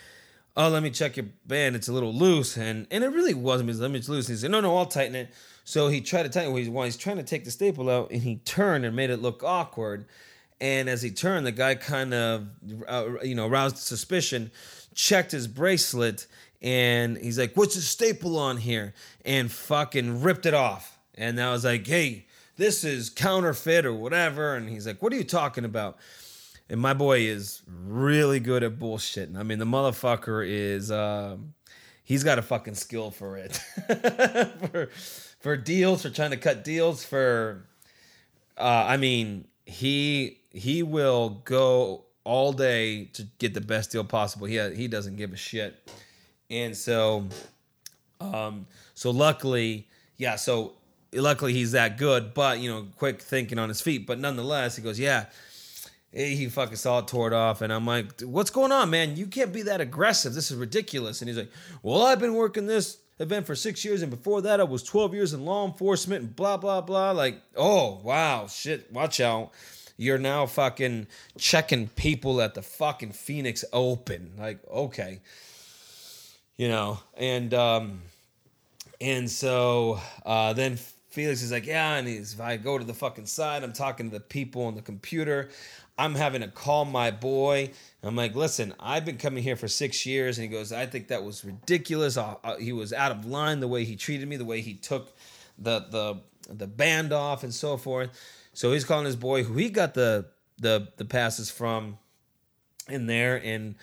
[0.57, 1.77] oh, let me check your band.
[1.77, 3.75] It's a little loose, and and it really wasn't.
[3.79, 4.29] Let me loose.
[4.29, 5.31] He said, no, no, I'll tighten it.
[5.65, 8.23] So he tried to tighten it while he's trying to take the staple out, and
[8.23, 10.07] he turned and made it look awkward.
[10.61, 12.47] And as he turned, the guy kind of,
[12.87, 14.51] uh, you know, roused suspicion,
[14.95, 16.27] checked his bracelet,
[16.65, 20.99] and he's like, "What's the staple on here?" And fucking ripped it off.
[21.15, 25.17] And I was like, "Hey, this is counterfeit or whatever." And he's like, "What are
[25.17, 25.99] you talking about?"
[26.69, 29.37] And my boy is really good at bullshitting.
[29.37, 31.53] I mean, the motherfucker is, um,
[32.03, 33.55] he's got a fucking skill for it.
[34.71, 34.89] for,
[35.41, 37.67] for deals, for trying to cut deals, for,
[38.57, 44.47] uh, I mean, he he will go all day to get the best deal possible.
[44.47, 45.93] He he doesn't give a shit,
[46.55, 47.27] and so,
[48.21, 50.37] um, so luckily, yeah.
[50.37, 50.75] So
[51.13, 54.07] luckily he's that good, but you know, quick thinking on his feet.
[54.07, 55.27] But nonetheless, he goes, yeah.
[56.13, 59.17] He fucking saw it, tore it off, and I'm like, "What's going on, man?
[59.17, 60.33] You can't be that aggressive.
[60.33, 61.51] This is ridiculous." And he's like,
[61.83, 65.13] "Well, I've been working this event for six years, and before that, I was 12
[65.13, 69.51] years in law enforcement, and blah blah blah." Like, oh wow, shit, watch out
[69.97, 71.07] you're now fucking
[71.39, 74.33] checking people at the fucking Phoenix Open.
[74.39, 75.21] Like, okay.
[76.57, 78.03] You know, and um
[79.01, 80.79] and so uh then
[81.11, 84.11] Felix is like, yeah, and he's if I go to the fucking side, I'm talking
[84.11, 85.51] to the people on the computer.
[85.97, 87.71] I'm having to call my boy.
[88.03, 91.09] I'm like, listen, I've been coming here for six years, and he goes, I think
[91.09, 92.17] that was ridiculous.
[92.17, 94.75] Uh, uh, he was out of line the way he treated me, the way he
[94.75, 95.13] took
[95.57, 96.21] the the
[96.53, 98.11] the band off, and so forth.
[98.53, 100.27] So he's calling his boy, who he got the
[100.59, 101.99] the the passes from,
[102.89, 103.77] in there, and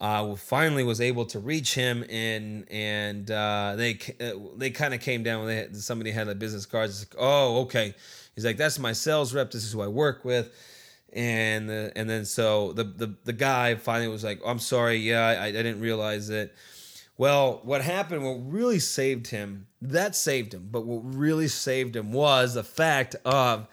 [0.00, 5.00] uh, finally was able to reach him, and and uh, they uh, they kind of
[5.00, 5.74] came down.
[5.74, 6.90] Somebody had a business card.
[6.90, 7.94] Like, oh, okay.
[8.34, 9.50] He's like, that's my sales rep.
[9.50, 10.52] This is who I work with.
[11.12, 15.26] And the, and then so the, the the guy finally was like, I'm sorry, yeah,
[15.26, 16.54] I, I didn't realize it.
[17.16, 22.12] Well, what happened, what really saved him, that saved him, but what really saved him
[22.12, 23.66] was the fact of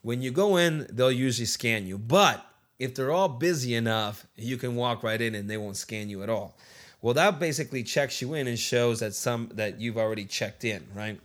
[0.00, 1.98] when you go in, they'll usually scan you.
[1.98, 2.42] But
[2.80, 6.22] if they're all busy enough, you can walk right in and they won't scan you
[6.22, 6.56] at all.
[7.02, 10.86] Well, that basically checks you in and shows that some that you've already checked in,
[10.94, 11.20] right?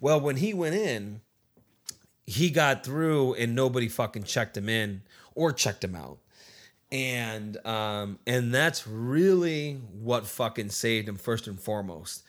[0.00, 1.20] Well, when he went in,
[2.26, 5.02] he got through and nobody fucking checked him in
[5.34, 6.18] or checked him out.
[6.92, 12.22] And um and that's really what fucking saved him first and foremost.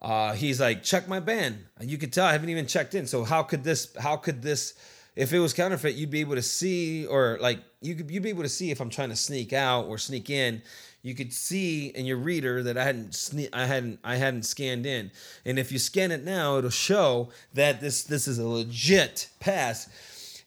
[0.00, 1.64] Uh he's like, check my band.
[1.80, 3.08] You could tell I haven't even checked in.
[3.08, 4.74] So how could this how could this
[5.18, 8.28] if it was counterfeit, you'd be able to see, or like you could you'd be
[8.30, 10.62] able to see if I'm trying to sneak out or sneak in.
[11.02, 14.84] You could see in your reader that I hadn't sne- I hadn't I hadn't scanned
[14.84, 15.10] in,
[15.44, 19.88] and if you scan it now, it'll show that this this is a legit pass.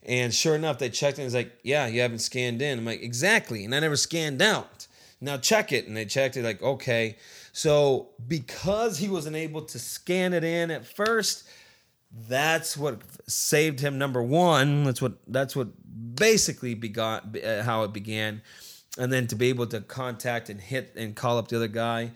[0.03, 2.79] And sure enough, they checked and it's like, yeah, you haven't scanned in.
[2.79, 4.87] I'm like, exactly, and I never scanned out.
[5.21, 7.17] Now check it, and they checked it like, okay.
[7.53, 11.47] So because he wasn't able to scan it in at first,
[12.27, 15.69] that's what saved him number one that's what that's what
[16.15, 18.41] basically begot uh, how it began.
[18.97, 22.11] And then to be able to contact and hit and call up the other guy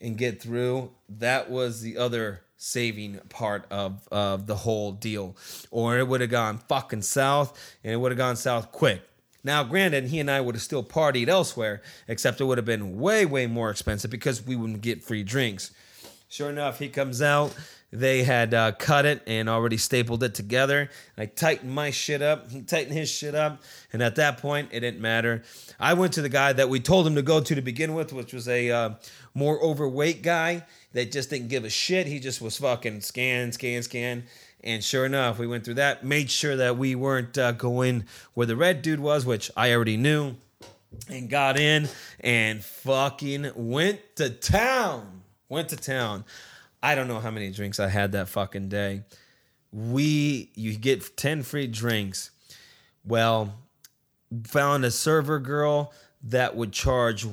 [0.00, 5.36] and get through that was the other saving part of of the whole deal.
[5.70, 9.02] Or it would have gone fucking south and it would have gone south quick.
[9.44, 12.98] Now granted he and i would have still partied elsewhere except it would have been
[12.98, 15.70] way way more expensive because we wouldn't get free drinks.
[16.28, 17.54] Sure enough, he comes out.
[17.98, 20.90] They had uh, cut it and already stapled it together.
[21.16, 22.50] I tightened my shit up.
[22.50, 23.62] He tightened his shit up.
[23.90, 25.44] And at that point, it didn't matter.
[25.80, 28.12] I went to the guy that we told him to go to to begin with,
[28.12, 28.90] which was a uh,
[29.32, 32.06] more overweight guy that just didn't give a shit.
[32.06, 34.24] He just was fucking scan, scan, scan.
[34.62, 38.46] And sure enough, we went through that, made sure that we weren't uh, going where
[38.46, 40.36] the red dude was, which I already knew,
[41.08, 41.88] and got in
[42.20, 46.24] and fucking went to town went to town.
[46.82, 49.02] I don't know how many drinks I had that fucking day.
[49.72, 52.30] We you get 10 free drinks.
[53.04, 53.54] Well,
[54.44, 55.92] found a server girl
[56.24, 57.26] that would charge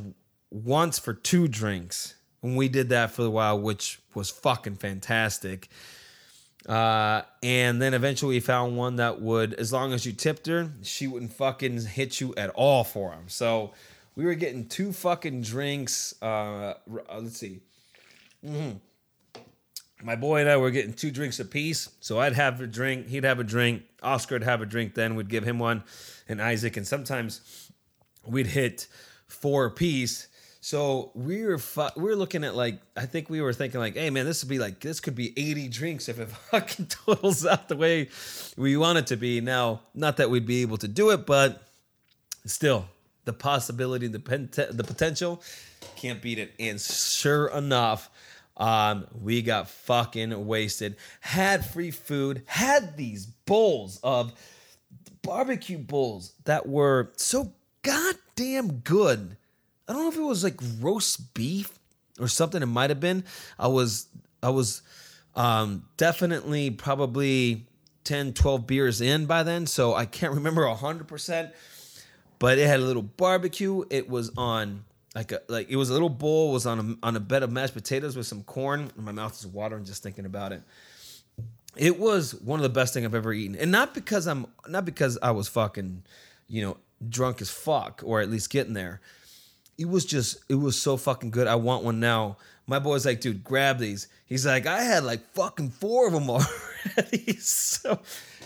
[0.52, 2.16] once for two drinks.
[2.42, 5.70] And we did that for a while, which was fucking fantastic.
[6.68, 10.70] Uh, and then eventually we found one that would, as long as you tipped her,
[10.82, 13.26] she wouldn't fucking hit you at all for them.
[13.28, 13.74] So
[14.16, 16.22] we were getting two fucking drinks.
[16.22, 17.62] Uh, let's see,
[20.04, 21.90] my boy and I were getting two drinks apiece.
[22.00, 25.30] So I'd have a drink, he'd have a drink, Oscar'd have a drink, then we'd
[25.30, 25.84] give him one,
[26.28, 27.72] and Isaac, and sometimes
[28.26, 28.88] we'd hit
[29.28, 30.28] four apiece.
[30.62, 33.96] So we were fu- we were looking at like I think we were thinking like,
[33.96, 37.46] hey man, this would be like this could be eighty drinks if it fucking totals
[37.46, 38.10] out the way
[38.56, 39.42] we want it to be.
[39.42, 41.64] Now, not that we'd be able to do it, but
[42.46, 42.86] still,
[43.26, 44.20] the possibility, the
[44.72, 45.42] the potential,
[45.98, 46.54] can't beat it.
[46.60, 48.10] And sure enough,
[48.58, 50.96] um, we got fucking wasted.
[51.22, 52.44] Had free food.
[52.46, 54.34] Had these bowls of
[55.22, 59.38] barbecue bowls that were so goddamn good.
[59.88, 61.72] I don't know if it was like roast beef
[62.20, 62.62] or something.
[62.62, 63.24] It might have been.
[63.58, 64.08] I was
[64.42, 64.82] I was
[65.36, 67.68] um, definitely probably
[68.04, 71.52] 10, 12 beers in by then, so I can't remember 100%.
[72.40, 73.86] But it had a little barbecue.
[73.90, 74.84] It was on
[75.16, 77.52] like a like it was a little bowl was on a on a bed of
[77.52, 78.92] mashed potatoes with some corn.
[78.96, 80.64] My mouth is watering just thinking about it.
[81.76, 84.86] It was one of the best thing I've ever eaten, and not because I'm not
[84.86, 86.04] because I was fucking,
[86.48, 89.02] you know, drunk as fuck, or at least getting there.
[89.78, 91.48] It was just it was so fucking good.
[91.48, 92.38] I want one now.
[92.66, 94.08] My boy's like, dude, grab these.
[94.26, 97.38] He's like, I had like fucking four of them already.
[97.38, 98.00] so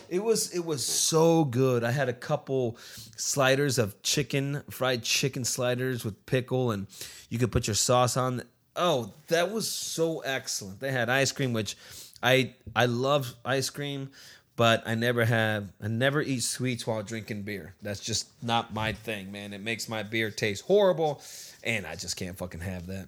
[0.10, 1.84] it was it was so good.
[1.84, 2.78] I had a couple
[3.16, 6.88] sliders of chicken, fried chicken sliders with pickle, and
[7.30, 8.44] you could put your sauce on.
[8.76, 10.80] Oh, that was so excellent.
[10.80, 11.78] They had ice cream, which
[12.24, 14.10] I I love ice cream,
[14.56, 17.76] but I never have I never eat sweets while drinking beer.
[17.82, 19.54] That's just not my thing, man.
[19.54, 21.22] It makes my beer taste horrible,
[21.64, 23.08] and I just can't fucking have that.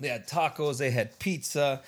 [0.00, 1.82] They had tacos, they had pizza,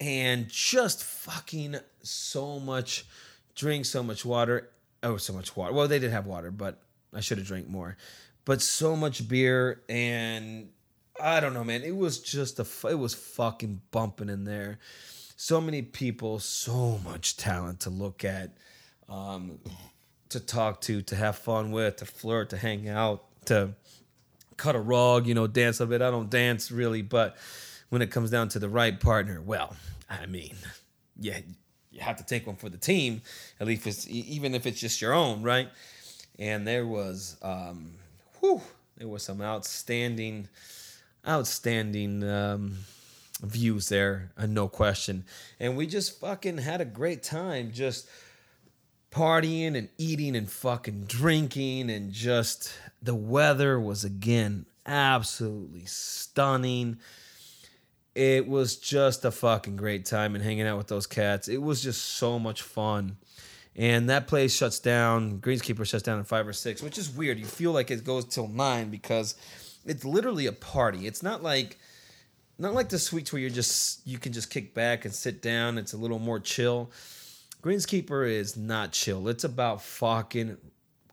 [0.00, 3.06] and just fucking so much
[3.54, 4.70] drink, so much water.
[5.02, 5.72] Oh, so much water.
[5.72, 6.80] Well, they did have water, but
[7.14, 7.96] I should have drank more.
[8.44, 10.68] But so much beer and
[11.20, 11.82] I don't know, man.
[11.82, 14.78] It was just a it was fucking bumping in there.
[15.36, 18.56] So many people, so much talent to look at,
[19.08, 19.58] um,
[20.30, 23.70] to talk to, to have fun with, to flirt, to hang out, to
[24.58, 26.02] cut a rug, you know, dance a bit.
[26.02, 27.36] I don't dance really, but
[27.88, 29.74] when it comes down to the right partner, well,
[30.10, 30.56] I mean,
[31.18, 31.38] yeah,
[31.90, 33.22] you have to take one for the team,
[33.58, 35.68] at least it's, even if it's just your own, right?
[36.38, 37.92] And there was, um,
[38.40, 38.60] whew,
[38.98, 40.48] there was some outstanding,
[41.26, 42.78] outstanding um,
[43.42, 45.24] views there, uh, no question.
[45.58, 48.08] And we just fucking had a great time, just
[49.10, 56.98] partying and eating and fucking drinking, and just the weather was again absolutely stunning
[58.18, 61.46] it was just a fucking great time and hanging out with those cats.
[61.46, 63.16] It was just so much fun.
[63.76, 67.38] And that place shuts down, Greenskeeper shuts down at five or six, which is weird.
[67.38, 69.36] You feel like it goes till nine because
[69.86, 71.06] it's literally a party.
[71.06, 71.78] It's not like
[72.58, 75.78] not like the suites where you're just you can just kick back and sit down.
[75.78, 76.90] It's a little more chill.
[77.62, 79.28] Greenskeeper is not chill.
[79.28, 80.56] It's about fucking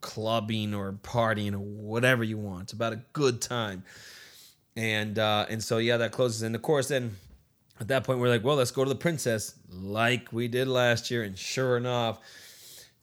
[0.02, 2.64] clubbing or partying or whatever you want.
[2.64, 3.84] It's about a good time.
[4.78, 6.44] And uh, and so yeah, that closes.
[6.44, 7.16] And of course, then
[7.80, 11.10] at that point we're like, well, let's go to the princess, like we did last
[11.10, 11.24] year.
[11.24, 12.20] And sure enough,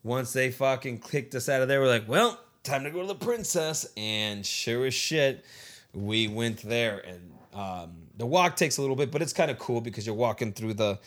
[0.03, 3.07] once they fucking kicked us out of there, we're like, well, time to go to
[3.09, 3.87] the princess.
[3.97, 5.45] And sure as shit,
[5.93, 6.99] we went there.
[6.99, 10.15] And um, the walk takes a little bit, but it's kind of cool because you're
[10.15, 10.99] walking through the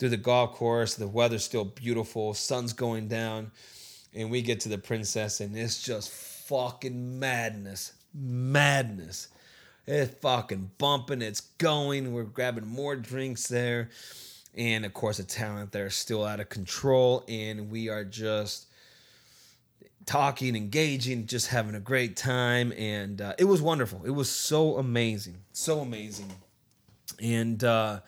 [0.00, 0.94] through the golf course.
[0.94, 3.52] The weather's still beautiful, sun's going down,
[4.12, 9.28] and we get to the princess, and it's just fucking madness, madness.
[9.86, 12.12] It's fucking bumping, it's going.
[12.12, 13.90] We're grabbing more drinks there.
[14.54, 17.24] And of course, the talent there is still out of control.
[17.28, 18.66] And we are just
[20.06, 22.72] talking, engaging, just having a great time.
[22.76, 24.02] And uh, it was wonderful.
[24.04, 25.38] It was so amazing.
[25.52, 26.30] So amazing.
[27.20, 28.00] And uh,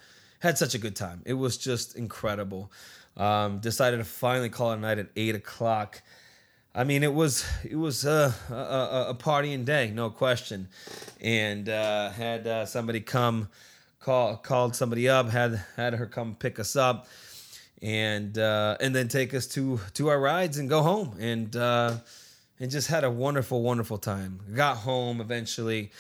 [0.43, 1.23] had such a good time.
[1.25, 2.73] It was just incredible.
[3.17, 6.03] Um, decided to finally call it night at eight o'clock.
[6.75, 10.69] I mean, it was it was a, a, a partying day, no question,
[11.21, 13.49] and uh, had uh, somebody come
[14.01, 17.07] call called somebody up, had had her come pick us up,
[17.81, 21.97] and uh, and then take us to to our rides and go home, and uh,
[22.59, 24.41] and just had a wonderful wonderful time.
[24.57, 25.93] Got home eventually,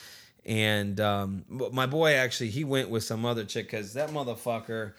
[0.44, 4.92] and um, my boy actually he went with some other chick because that motherfucker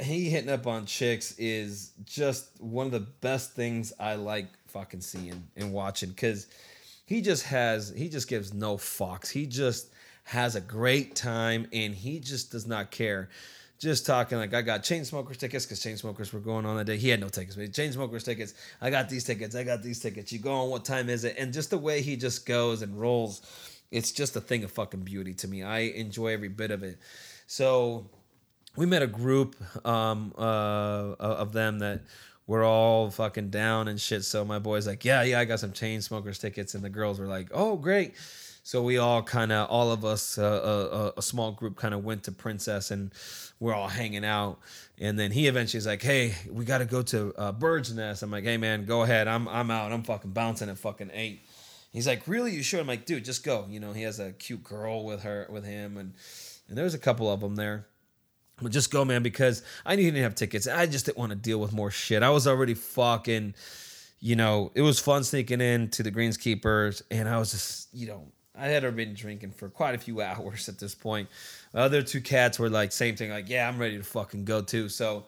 [0.00, 5.00] he hitting up on chicks is just one of the best things I like fucking
[5.00, 6.46] seeing and watching because
[7.04, 9.28] he just has he just gives no fucks.
[9.28, 9.88] He just
[10.24, 13.28] has a great time and he just does not care.
[13.78, 16.96] Just talking like I got Chainsmokers tickets because Chainsmokers were going on that day.
[16.96, 18.54] He had no tickets, but Chainsmokers tickets.
[18.80, 19.56] I got these tickets.
[19.56, 20.32] I got these tickets.
[20.32, 20.70] You go on.
[20.70, 21.34] What time is it?
[21.36, 23.42] And just the way he just goes and rolls,
[23.92, 25.62] it's just a thing of fucking beauty to me.
[25.62, 26.98] I enjoy every bit of it.
[27.46, 28.06] So
[28.74, 29.54] we met a group
[29.86, 32.00] um, uh, of them that
[32.46, 34.24] were all fucking down and shit.
[34.24, 37.26] So my boy's like, yeah, yeah, I got some Chainsmokers tickets, and the girls were
[37.26, 38.14] like, oh, great.
[38.64, 42.04] So we all kind of, all of us, uh, a, a, small group, kind of
[42.04, 43.10] went to Princess, and
[43.58, 44.60] we're all hanging out.
[44.98, 48.22] And then he eventually is like, "Hey, we got to go to uh, Bird's Nest."
[48.22, 49.26] I'm like, "Hey, man, go ahead.
[49.26, 49.90] I'm I'm out.
[49.90, 51.40] I'm fucking bouncing at fucking eight.
[51.92, 52.52] He's like, "Really?
[52.52, 55.22] You sure?" I'm like, "Dude, just go." You know, he has a cute girl with
[55.22, 56.14] her with him, and
[56.68, 57.86] and there's a couple of them there.
[58.60, 60.66] But just go, man, because I knew he didn't have tickets.
[60.66, 62.22] I just didn't want to deal with more shit.
[62.22, 63.54] I was already fucking,
[64.20, 68.06] you know, it was fun sneaking in to the Greenskeepers, and I was just, you
[68.06, 71.28] know, I had already been drinking for quite a few hours at this point.
[71.72, 74.62] The other two cats were like, same thing, like, yeah, I'm ready to fucking go
[74.62, 74.88] too.
[74.88, 75.26] So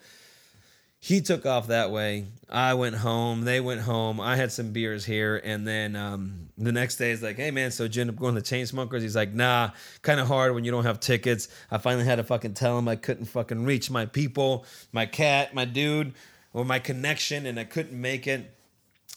[1.05, 2.25] he took off that way.
[2.49, 3.43] I went home.
[3.43, 4.23] They went home.
[4.23, 7.73] I had some beers here, and then um, the next day is like, "Hey man,
[7.73, 10.65] so did you end up going to Chainsmokers?" He's like, "Nah, kind of hard when
[10.65, 13.91] you don't have tickets." I finally had to fucking tell him I couldn't fucking reach
[13.91, 16.15] my people, my cat, my dude,
[16.55, 18.51] or my connection, and I couldn't make it.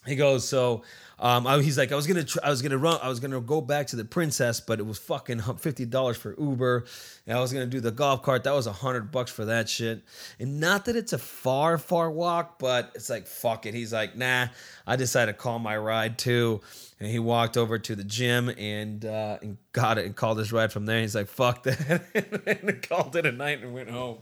[0.08, 0.84] He goes, "So
[1.20, 3.42] um, I, he's like, I was gonna, try, I was gonna run, I was gonna
[3.42, 6.86] go back to the princess, but it was fucking fifty dollars for Uber.
[7.26, 8.44] And I was gonna do the golf cart.
[8.44, 10.04] That was a hundred bucks for that shit.
[10.40, 13.74] And not that it's a far, far walk, but it's like fuck it.
[13.74, 14.48] He's like, nah.
[14.86, 16.62] I decided to call my ride too.
[17.00, 20.54] And he walked over to the gym and uh, and got it and called his
[20.54, 21.02] ride from there.
[21.02, 22.04] He's like, fuck that,
[22.64, 24.20] and called it a night and went home.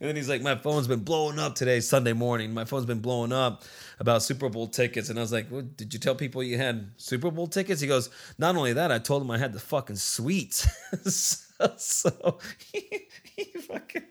[0.00, 2.52] And then he's like, My phone's been blowing up today, Sunday morning.
[2.52, 3.64] My phone's been blowing up
[3.98, 5.08] about Super Bowl tickets.
[5.08, 7.80] And I was like, well, Did you tell people you had Super Bowl tickets?
[7.80, 10.66] He goes, Not only that, I told him I had the fucking suites.
[11.12, 12.38] so, so
[12.72, 14.04] he, he fucking,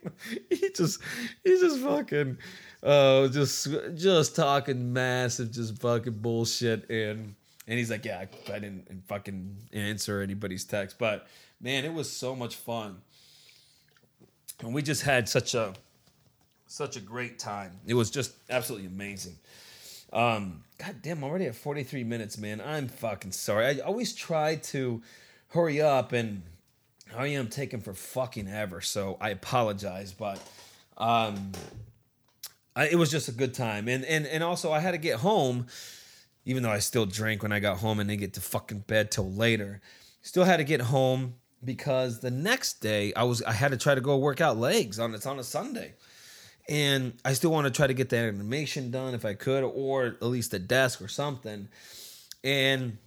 [0.50, 1.00] he just,
[1.44, 2.38] he just fucking,
[2.82, 6.90] uh, just, just talking massive, just fucking bullshit.
[6.90, 7.36] And,
[7.68, 10.98] and he's like, Yeah, I, I didn't fucking answer anybody's text.
[10.98, 11.28] But
[11.62, 13.02] man, it was so much fun
[14.62, 15.74] and we just had such a
[16.68, 17.72] such a great time.
[17.86, 19.38] It was just absolutely amazing.
[20.12, 22.62] Um, God damn, I'm already at 43 minutes, man.
[22.62, 23.66] I'm fucking sorry.
[23.66, 25.02] I always try to
[25.50, 26.44] hurry up, and
[27.16, 28.82] I am taking for fucking ever.
[28.82, 30.40] So I apologize, but
[30.98, 31.52] um,
[32.76, 35.20] I, it was just a good time, and and and also I had to get
[35.20, 35.68] home,
[36.46, 39.12] even though I still drank when I got home and didn't get to fucking bed
[39.12, 39.82] till later.
[40.22, 41.36] Still had to get home
[41.66, 45.00] because the next day I was I had to try to go work out legs
[45.00, 45.94] on it's on a Sunday.
[46.68, 50.06] And I still want to try to get that animation done if I could, or
[50.06, 51.68] at least a desk or something.
[52.44, 52.98] And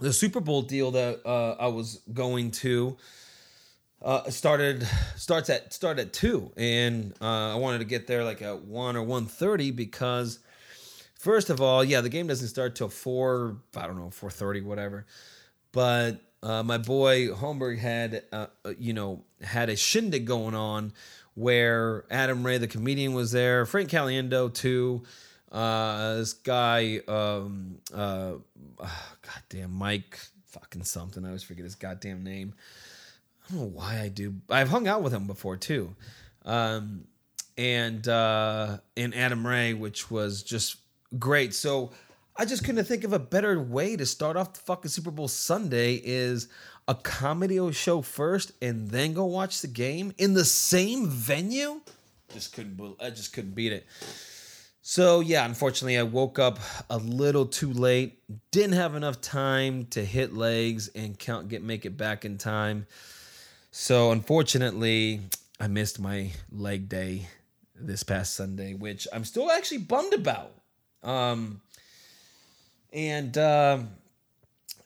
[0.00, 2.96] the Super Bowl deal that uh, I was going to
[4.02, 4.86] uh, started
[5.16, 8.96] starts at start at two, and uh, I wanted to get there like at one
[8.96, 10.38] or one thirty because
[11.18, 13.56] first of all, yeah, the game doesn't start till four.
[13.74, 15.06] I don't know, four thirty, whatever.
[15.72, 20.92] But uh, my boy Holmberg had, uh, uh, you know, had a shindig going on
[21.34, 23.66] where Adam Ray, the comedian, was there.
[23.66, 25.02] Frank Caliendo too.
[25.50, 28.32] Uh, this guy, um, uh,
[29.22, 31.24] goddamn Mike, fucking something.
[31.24, 32.54] I always forget his goddamn name.
[33.48, 34.34] I don't know why I do.
[34.50, 35.94] I've hung out with him before too,
[36.44, 37.04] um,
[37.56, 40.76] and uh, and Adam Ray, which was just
[41.18, 41.54] great.
[41.54, 41.92] So
[42.38, 45.26] I just couldn't think of a better way to start off the fucking Super Bowl
[45.26, 46.48] Sunday is
[46.86, 51.80] a comedy show first and then go watch the game in the same venue.
[52.34, 52.96] Just couldn't.
[53.00, 53.86] I just couldn't beat it.
[54.82, 56.58] So yeah, unfortunately, I woke up
[56.90, 58.20] a little too late.
[58.50, 62.86] Didn't have enough time to hit legs and count get make it back in time.
[63.70, 65.20] So unfortunately,
[65.58, 67.28] I missed my leg day
[67.74, 70.52] this past Sunday, which I'm still actually bummed about.
[71.02, 71.60] Um,
[72.96, 73.78] and uh,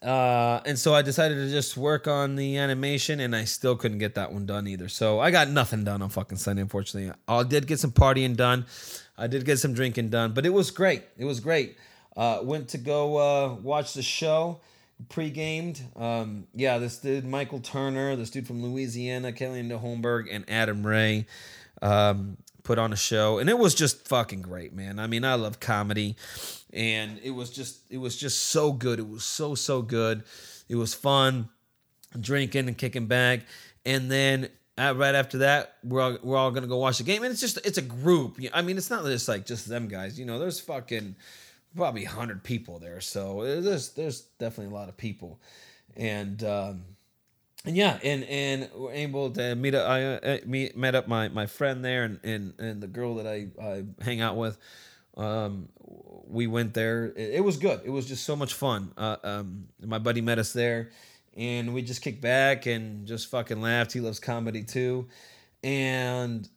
[0.01, 3.99] uh, and so I decided to just work on the animation, and I still couldn't
[3.99, 4.89] get that one done either.
[4.89, 7.13] So I got nothing done on fucking Sunday, unfortunately.
[7.27, 8.65] I did get some partying done.
[9.17, 11.03] I did get some drinking done, but it was great.
[11.17, 11.77] It was great.
[12.17, 14.59] Uh, went to go uh, watch the show,
[15.07, 15.81] pre-gamed.
[15.95, 21.27] Um, yeah, this dude Michael Turner, this dude from Louisiana, Kelly Holmberg, and Adam Ray
[21.81, 24.99] um, put on a show, and it was just fucking great, man.
[24.99, 26.15] I mean, I love comedy,
[26.71, 28.99] and it was just it was just so good.
[28.99, 30.23] It was so so good.
[30.69, 31.49] It was fun,
[32.19, 33.41] drinking and kicking back,
[33.85, 34.49] and then.
[34.77, 37.41] uh right after that, we're all, we're all gonna go watch the game, and it's
[37.41, 38.39] just it's a group.
[38.53, 40.17] I mean, it's not just like just them guys.
[40.17, 41.15] You know, there's fucking
[41.75, 45.39] probably hundred people there, so there's there's definitely a lot of people,
[45.97, 46.83] and um,
[47.65, 49.87] and yeah, and and we're able to meet up.
[49.87, 53.27] I uh, meet, met up my my friend there, and and and the girl that
[53.27, 54.57] I I hang out with.
[55.17, 55.69] Um,
[56.27, 57.05] we went there.
[57.15, 57.81] It, it was good.
[57.83, 58.93] It was just so much fun.
[58.97, 60.89] Uh, um, my buddy met us there,
[61.35, 63.91] and we just kicked back and just fucking laughed.
[63.91, 65.07] He loves comedy too,
[65.63, 66.47] and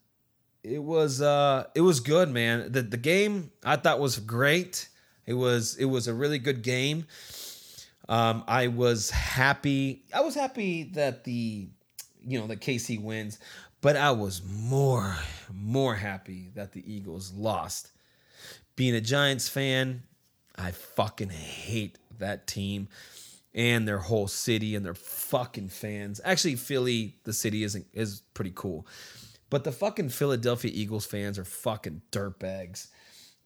[0.62, 2.72] it was uh it was good, man.
[2.72, 4.88] The the game I thought was great.
[5.26, 7.06] It was it was a really good game.
[8.08, 10.02] Um, I was happy.
[10.12, 11.68] I was happy that the,
[12.22, 13.38] you know, that KC wins,
[13.80, 15.16] but I was more,
[15.52, 17.90] more happy that the Eagles lost.
[18.76, 20.02] Being a Giants fan,
[20.56, 22.88] I fucking hate that team
[23.54, 26.20] and their whole city and their fucking fans.
[26.24, 28.86] Actually, Philly, the city isn't is pretty cool,
[29.48, 32.88] but the fucking Philadelphia Eagles fans are fucking dirtbags.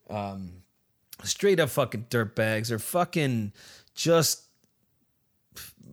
[0.09, 0.63] Um,
[1.23, 2.69] straight up fucking dirtbags.
[2.69, 3.53] They're fucking
[3.95, 4.45] just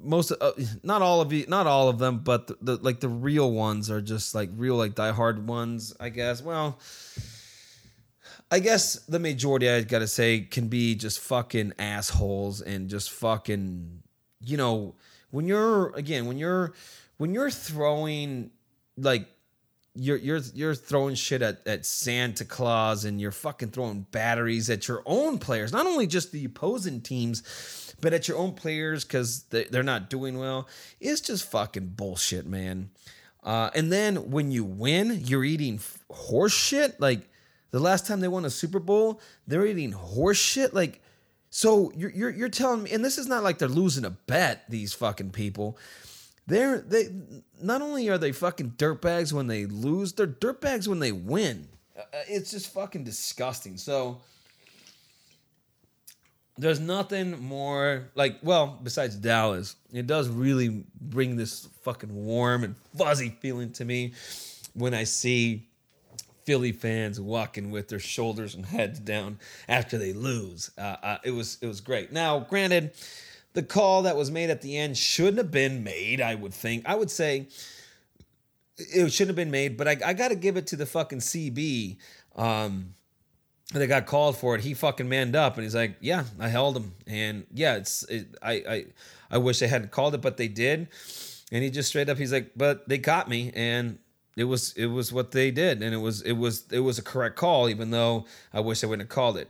[0.05, 0.51] most uh,
[0.83, 3.89] not all of you not all of them but the, the like the real ones
[3.89, 6.41] are just like real like diehard ones i guess.
[6.41, 6.79] Well
[8.51, 14.03] i guess the majority i gotta say can be just fucking assholes and just fucking
[14.41, 14.95] you know
[15.31, 16.73] when you're again when you're
[17.17, 18.51] when you're throwing
[18.97, 19.27] like
[19.95, 24.87] you're you're you're throwing shit at, at Santa Claus and you're fucking throwing batteries at
[24.87, 29.45] your own players, not only just the opposing teams, but at your own players because
[29.45, 30.67] they, they're not doing well.
[31.01, 32.91] It's just fucking bullshit, man.
[33.43, 35.79] Uh, and then when you win, you're eating
[36.11, 37.01] horse shit.
[37.01, 37.27] Like
[37.71, 40.71] the last time they won a Super Bowl, they're eating horse shit.
[40.71, 41.01] Like
[41.49, 44.69] so, you're you're you're telling me, and this is not like they're losing a bet.
[44.69, 45.75] These fucking people
[46.45, 47.09] they're they
[47.59, 51.69] not only are they fucking dirtbags when they lose, they're dirtbags when they win.
[51.97, 53.77] Uh, It's just fucking disgusting.
[53.77, 54.21] So
[56.57, 59.75] there's nothing more like well besides Dallas.
[59.91, 64.13] It does really bring this fucking warm and fuzzy feeling to me
[64.73, 65.67] when I see
[66.45, 70.71] Philly fans walking with their shoulders and heads down after they lose.
[70.77, 72.11] Uh, uh, it was it was great.
[72.11, 72.91] Now, granted,
[73.53, 76.21] the call that was made at the end shouldn't have been made.
[76.21, 76.87] I would think.
[76.87, 77.47] I would say
[78.77, 81.19] it shouldn't have been made, but I, I got to give it to the fucking
[81.19, 81.97] CB.
[82.35, 82.93] Um,
[83.73, 84.61] they got called for it.
[84.61, 88.35] He fucking manned up and he's like, "Yeah, I held him." And yeah, it's it,
[88.41, 88.85] I I
[89.31, 90.87] I wish they hadn't called it, but they did.
[91.51, 93.99] And he just straight up, he's like, "But they caught me," and
[94.37, 97.03] it was it was what they did, and it was it was it was a
[97.03, 99.49] correct call, even though I wish I wouldn't have called it.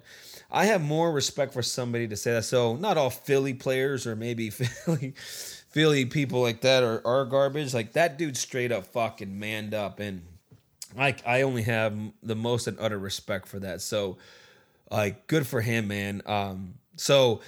[0.51, 2.45] I have more respect for somebody to say that.
[2.45, 7.73] So not all Philly players or maybe Philly Philly people like that are, are garbage.
[7.73, 10.21] Like that dude straight up fucking manned up and
[10.97, 13.81] I I only have the most and utter respect for that.
[13.81, 14.17] So
[14.91, 16.21] like good for him, man.
[16.25, 17.41] Um so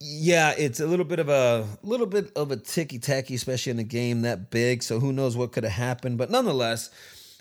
[0.00, 3.78] yeah, it's a little bit of a little bit of a ticky tacky, especially in
[3.78, 4.82] a game that big.
[4.82, 6.18] So who knows what could have happened?
[6.18, 6.90] But nonetheless,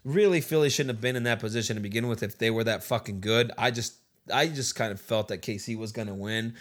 [0.03, 2.83] really, Philly shouldn't have been in that position to begin with if they were that
[2.83, 3.51] fucking good.
[3.57, 3.95] I just
[4.33, 6.55] I just kind of felt that KC was gonna win,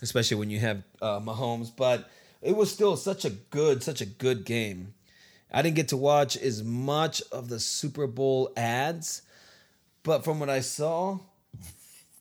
[0.00, 1.70] especially when you have uh, Mahomes.
[1.74, 2.08] But
[2.40, 4.94] it was still such a good, such a good game.
[5.54, 9.22] I didn't get to watch as much of the Super Bowl ads,
[10.02, 11.20] but from what I saw,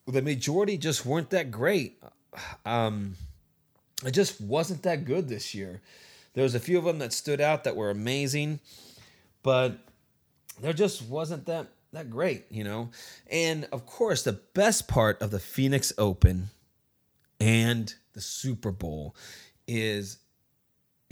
[0.07, 1.99] the majority just weren't that great.
[2.63, 3.15] Um,
[4.05, 5.81] it just wasn't that good this year.
[6.33, 8.59] There was a few of them that stood out that were amazing,
[9.41, 9.79] but
[10.61, 12.89] there just wasn't that that great, you know.
[13.31, 16.49] And of course, the best part of the Phoenix Open
[17.39, 19.15] and the Super Bowl
[19.67, 20.17] is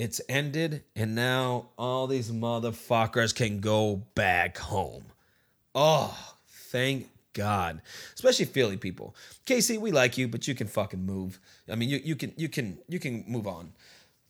[0.02, 5.04] it's ended and now all these motherfuckers can go back home.
[5.76, 7.84] Oh, thank God.
[8.16, 9.16] Especially Philly people.
[9.46, 11.40] KC, we like you, but you can fucking move.
[11.70, 13.74] I mean, you, you can you can you can move on.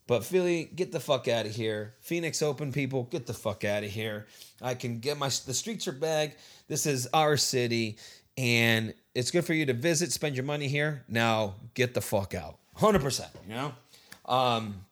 [0.07, 1.93] But Philly, get the fuck out of here.
[2.01, 4.27] Phoenix Open people, get the fuck out of here.
[4.61, 6.37] I can get my the streets are back.
[6.67, 7.95] This is our city,
[8.37, 11.05] and it's good for you to visit, spend your money here.
[11.07, 13.31] Now get the fuck out, hundred percent.
[13.47, 13.73] You know.
[14.25, 14.85] Um,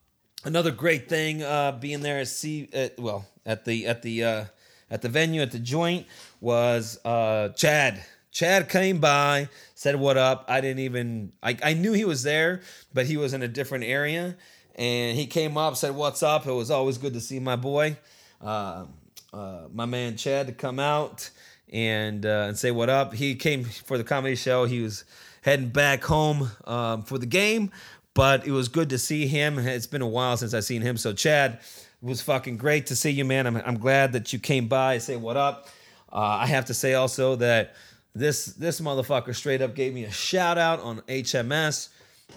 [0.44, 4.46] another great thing uh, being there at see uh, well at the at the uh,
[4.90, 6.08] at the venue at the joint
[6.42, 8.04] was uh, Chad.
[8.32, 10.46] Chad came by, said what up.
[10.48, 12.62] I didn't even I, I knew he was there,
[12.94, 14.36] but he was in a different area.
[14.76, 16.48] And he came up, said what's up.
[16.48, 17.98] It was always good to see my boy,
[18.42, 18.86] uh,
[19.34, 21.30] uh, my man Chad, to come out
[21.74, 23.14] and uh, and say what up.
[23.14, 24.66] He came for the comedy show.
[24.66, 25.04] He was
[25.42, 27.72] heading back home um, for the game,
[28.14, 29.60] but it was good to see him.
[29.60, 30.98] It's been a while since I've seen him.
[30.98, 33.48] So Chad, it was fucking great to see you, man.
[33.48, 34.98] I'm, I'm glad that you came by.
[34.98, 35.68] Say what up.
[36.12, 37.76] Uh, I have to say also that
[38.16, 41.90] this this motherfucker straight up gave me a shout out on HMS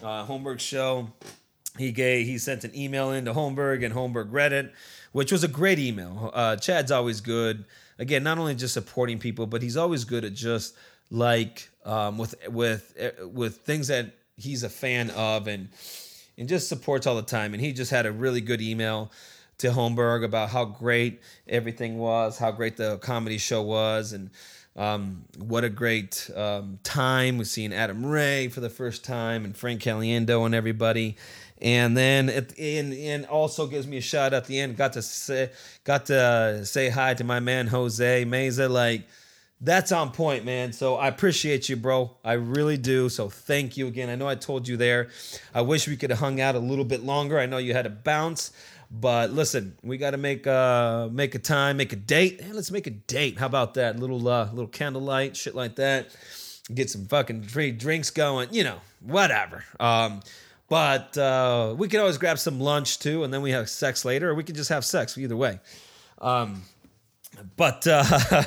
[0.03, 1.09] uh, Holmberg show.
[1.79, 4.73] He gave he sent an email into Holmberg and Holmberg read it,
[5.13, 6.31] which was a great email.
[6.35, 7.65] Uh, Chad's always good.
[7.99, 10.77] Again, not only just supporting people, but he's always good at just
[11.11, 12.95] like um, with with
[13.33, 15.69] with things that he's a fan of and
[16.39, 17.55] and just supports all the time.
[17.55, 19.11] And he just had a really good email
[19.59, 24.31] to Holmberg about how great everything was, how great the comedy show was, and
[24.75, 27.39] um, what a great um, time.
[27.39, 31.17] We've seen Adam Ray for the first time and Frank Caliendo and everybody.
[31.61, 34.77] And then it and, and also gives me a shot at the end.
[34.77, 35.51] Got to say
[35.85, 38.69] got to say hi to my man Jose Meza.
[38.69, 39.07] Like
[39.63, 40.73] that's on point, man.
[40.73, 42.11] So I appreciate you, bro.
[42.25, 43.09] I really do.
[43.09, 44.11] So thank you again.
[44.11, 45.09] I know I told you there.
[45.55, 47.39] I wish we could have hung out a little bit longer.
[47.39, 48.51] I know you had to bounce.
[48.91, 52.43] But listen, we got to make uh make a time, make a date.
[52.43, 53.39] Hey, let's make a date.
[53.39, 53.99] How about that?
[53.99, 56.15] Little uh little candlelight, shit like that.
[56.73, 58.49] Get some fucking free drinks going.
[58.53, 59.65] You know, whatever.
[59.81, 60.21] Um,
[60.69, 64.31] but uh, we can always grab some lunch too, and then we have sex later,
[64.31, 65.17] or we can just have sex.
[65.17, 65.59] Either way.
[66.19, 66.63] Um,
[67.57, 68.05] but uh,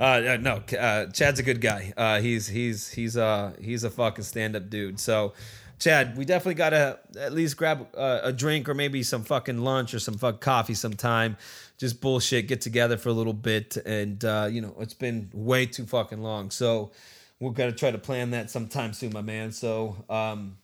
[0.00, 1.92] uh, no, uh, Chad's a good guy.
[1.96, 5.00] Uh, he's he's he's uh he's a fucking stand up dude.
[5.00, 5.34] So
[5.78, 9.58] Chad, we definitely got to at least grab uh, a drink or maybe some fucking
[9.58, 11.36] lunch or some fuck coffee sometime.
[11.78, 13.76] Just bullshit, get together for a little bit.
[13.76, 16.50] And, uh, you know, it's been way too fucking long.
[16.50, 16.90] So
[17.38, 19.52] we're to try to plan that sometime soon, my man.
[19.52, 20.56] So um,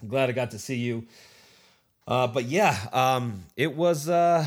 [0.00, 1.06] I'm glad I got to see you.
[2.06, 4.08] Uh, but yeah, um, it was.
[4.08, 4.46] Uh,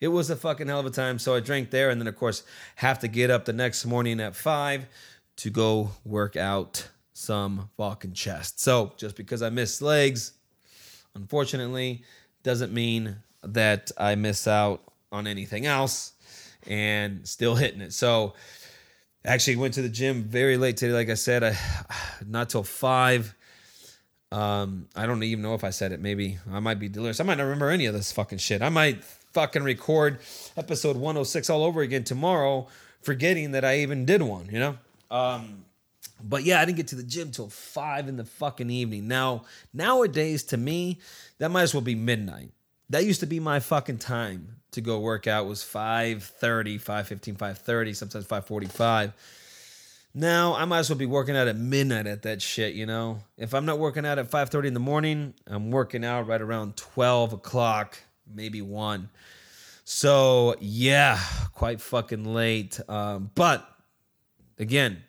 [0.00, 1.18] it was a fucking hell of a time.
[1.18, 2.42] So I drank there, and then of course
[2.76, 4.86] have to get up the next morning at five
[5.36, 8.60] to go work out some fucking chest.
[8.60, 10.32] So just because I miss legs,
[11.14, 12.04] unfortunately,
[12.42, 14.82] doesn't mean that I miss out
[15.12, 16.12] on anything else
[16.66, 17.92] and still hitting it.
[17.92, 18.34] So
[19.24, 20.92] actually went to the gym very late today.
[20.92, 21.56] Like I said, I
[22.26, 23.34] not till five.
[24.32, 26.00] Um, I don't even know if I said it.
[26.00, 27.20] Maybe I might be delirious.
[27.20, 28.60] I might not remember any of this fucking shit.
[28.60, 29.02] I might
[29.36, 30.18] fucking record
[30.56, 32.66] episode 106 all over again tomorrow,
[33.02, 34.78] forgetting that I even did one, you know?
[35.10, 35.66] Um,
[36.24, 39.08] but yeah, I didn't get to the gym till five in the fucking evening.
[39.08, 41.00] Now, nowadays, to me,
[41.36, 42.52] that might as well be midnight.
[42.88, 47.94] That used to be my fucking time to go work out was 5.30, 5.15, 5.30,
[47.94, 49.12] sometimes 5.45.
[50.14, 53.18] Now, I might as well be working out at midnight at that shit, you know?
[53.36, 56.78] If I'm not working out at 5.30 in the morning, I'm working out right around
[56.78, 57.98] 12 o'clock,
[58.32, 59.08] maybe 1.
[59.84, 61.18] So, yeah,
[61.54, 62.80] quite fucking late.
[62.88, 63.68] Um, but,
[64.58, 65.02] again,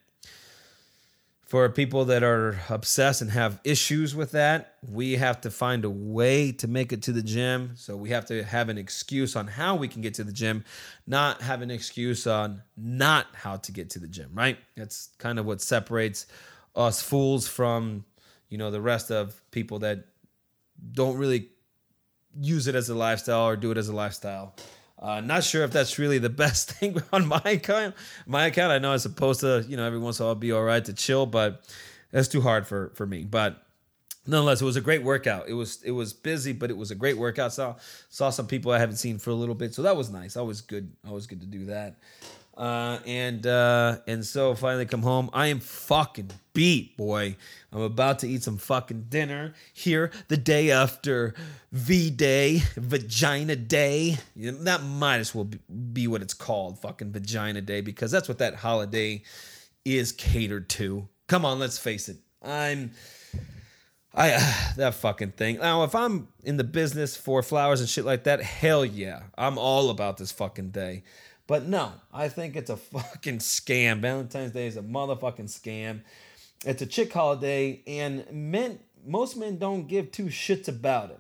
[1.47, 5.89] for people that are obsessed and have issues with that, we have to find a
[5.89, 7.71] way to make it to the gym.
[7.75, 10.65] So we have to have an excuse on how we can get to the gym,
[11.07, 14.57] not have an excuse on not how to get to the gym, right?
[14.75, 16.27] That's kind of what separates
[16.75, 18.03] us fools from,
[18.49, 20.03] you know, the rest of people that
[20.91, 21.49] don't really
[22.39, 24.55] use it as a lifestyle or do it as a lifestyle.
[24.99, 27.95] Uh, not sure if that's really the best thing on my account.
[28.25, 30.51] My account, I know I'm supposed to, you know, every once in a while be
[30.51, 31.63] all right to chill, but
[32.11, 33.23] that's too hard for for me.
[33.23, 33.61] But
[34.25, 35.47] nonetheless, it was a great workout.
[35.47, 37.53] It was it was busy, but it was a great workout.
[37.53, 37.75] Saw
[38.09, 40.35] saw some people I haven't seen for a little bit, so that was nice.
[40.35, 40.91] Always good.
[41.07, 41.97] Always good to do that.
[42.57, 45.29] Uh, and uh, and so finally come home.
[45.31, 47.35] I am fucking beat, boy.
[47.71, 51.35] I'm about to eat some fucking dinner here the day after
[51.71, 54.17] V Day, Vagina Day.
[54.35, 55.59] That might as well be,
[55.93, 59.21] be what it's called, fucking Vagina Day, because that's what that holiday
[59.85, 61.07] is catered to.
[61.27, 62.17] Come on, let's face it.
[62.41, 62.91] I'm
[64.15, 64.39] I uh,
[64.77, 65.59] that fucking thing.
[65.59, 69.59] Now, if I'm in the business for flowers and shit like that, hell yeah, I'm
[69.59, 71.03] all about this fucking day.
[71.47, 74.01] But no, I think it's a fucking scam.
[74.01, 76.01] Valentine's Day is a motherfucking scam.
[76.65, 81.19] It's a chick holiday, and men, most men don't give two shits about it.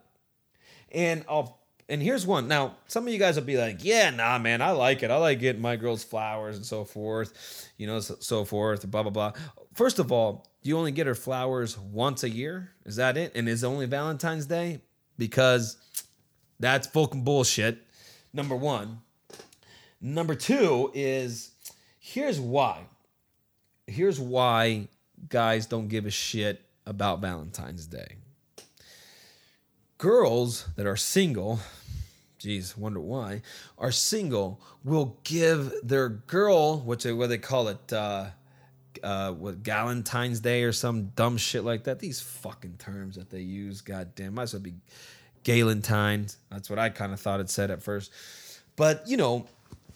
[0.91, 1.57] And I'll
[1.89, 2.49] and here's one.
[2.49, 5.11] Now, some of you guys will be like, "Yeah, nah, man, I like it.
[5.11, 9.03] I like getting my girls flowers and so forth, you know, so, so forth, blah
[9.03, 9.31] blah blah."
[9.73, 12.71] First of all, you only get her flowers once a year.
[12.85, 13.31] Is that it?
[13.35, 14.81] And is it only Valentine's Day?
[15.17, 15.77] Because
[16.59, 17.79] that's fucking bullshit.
[18.33, 19.01] Number one.
[19.99, 21.51] Number two is
[21.99, 22.83] here's why.
[23.87, 24.87] Here's why
[25.29, 28.17] guys don't give a shit about Valentine's Day.
[29.97, 31.59] Girls that are single,
[32.37, 33.41] geez, wonder why,
[33.77, 38.27] are single will give their girl, which they, what they call it, uh,
[39.01, 41.99] uh, what Galentine's Day or some dumb shit like that.
[41.99, 44.75] These fucking terms that they use, goddamn, might as well be
[45.43, 46.37] Galentine's.
[46.51, 48.11] That's what I kind of thought it said at first.
[48.75, 49.47] But you know,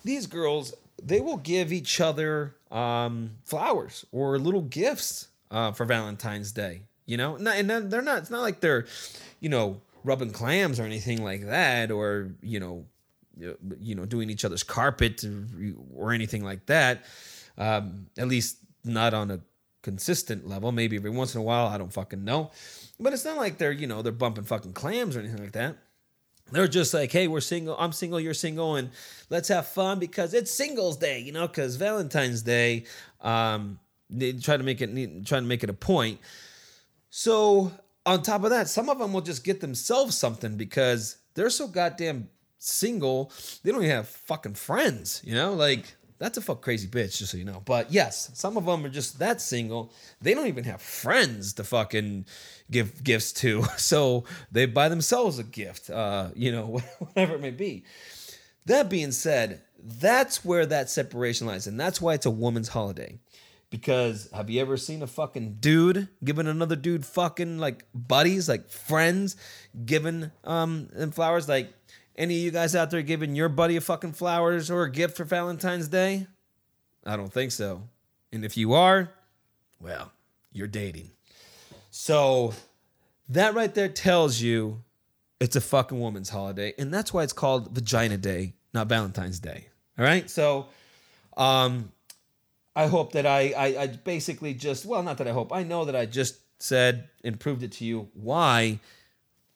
[0.03, 0.73] these girls
[1.03, 6.81] they will give each other um, flowers or little gifts uh, for Valentine's Day.
[7.05, 8.19] You know, and they're not.
[8.19, 8.85] It's not like they're,
[9.41, 12.85] you know, rubbing clams or anything like that, or you know,
[13.79, 15.25] you know, doing each other's carpet
[15.93, 17.03] or anything like that.
[17.57, 19.41] Um, at least not on a
[19.81, 20.71] consistent level.
[20.71, 22.51] Maybe every once in a while, I don't fucking know.
[22.97, 25.75] But it's not like they're, you know, they're bumping fucking clams or anything like that.
[26.51, 28.89] They're just like, hey, we're single, I'm single, you're single, and
[29.29, 32.85] let's have fun because it's Singles Day, you know, because Valentine's Day,
[33.21, 33.79] um,
[34.09, 34.89] they try to make it
[35.25, 36.19] trying to make it a point.
[37.09, 37.71] So
[38.05, 41.67] on top of that, some of them will just get themselves something because they're so
[41.67, 43.31] goddamn single,
[43.63, 47.31] they don't even have fucking friends, you know, like that's a fuck crazy bitch, just
[47.31, 47.63] so you know.
[47.65, 49.91] But yes, some of them are just that single.
[50.21, 52.27] They don't even have friends to fucking
[52.69, 53.63] give gifts to.
[53.77, 57.85] So they buy themselves a gift, uh, you know, whatever it may be.
[58.67, 61.65] That being said, that's where that separation lies.
[61.65, 63.17] And that's why it's a woman's holiday.
[63.71, 68.69] Because have you ever seen a fucking dude giving another dude fucking like buddies, like
[68.69, 69.37] friends,
[69.85, 71.49] giving um them flowers?
[71.49, 71.73] Like
[72.15, 75.17] any of you guys out there giving your buddy a fucking flowers or a gift
[75.17, 76.27] for Valentine's Day?
[77.05, 77.83] I don't think so.
[78.31, 79.11] And if you are,
[79.79, 80.11] well,
[80.51, 81.11] you're dating.
[81.89, 82.53] So
[83.29, 84.81] that right there tells you
[85.39, 86.73] it's a fucking woman's holiday.
[86.77, 89.67] And that's why it's called Vagina Day, not Valentine's Day.
[89.97, 90.29] All right.
[90.29, 90.67] So
[91.37, 91.91] um
[92.75, 95.51] I hope that I, I I basically just well, not that I hope.
[95.51, 98.79] I know that I just said and proved it to you why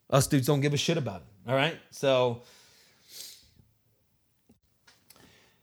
[0.10, 1.28] us dudes don't give a shit about it.
[1.48, 1.78] All right.
[1.91, 2.41] So,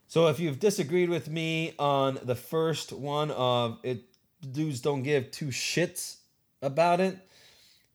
[0.06, 4.02] so if you've disagreed with me on the first one of it,
[4.50, 6.16] dudes don't give two shits
[6.60, 7.18] about it,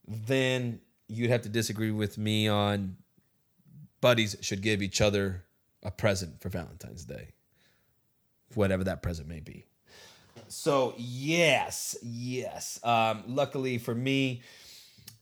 [0.06, 2.96] then you'd have to disagree with me on
[4.00, 5.44] buddies should give each other
[5.82, 7.28] a present for Valentine's Day,
[8.54, 9.64] whatever that present may be.
[10.48, 12.80] So yes, yes.
[12.84, 14.42] Um, luckily for me,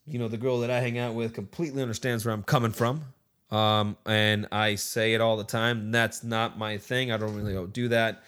[0.06, 3.02] you know, the girl that I hang out with completely understands where I'm coming from.
[3.50, 5.92] Um, and I say it all the time.
[5.92, 7.12] That's not my thing.
[7.12, 8.22] I don't really do that.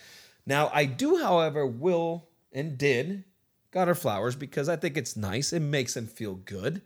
[0.46, 3.24] Now, I do, however, will and did
[3.70, 5.52] got her flowers because I think it's nice.
[5.52, 6.82] It makes them feel good.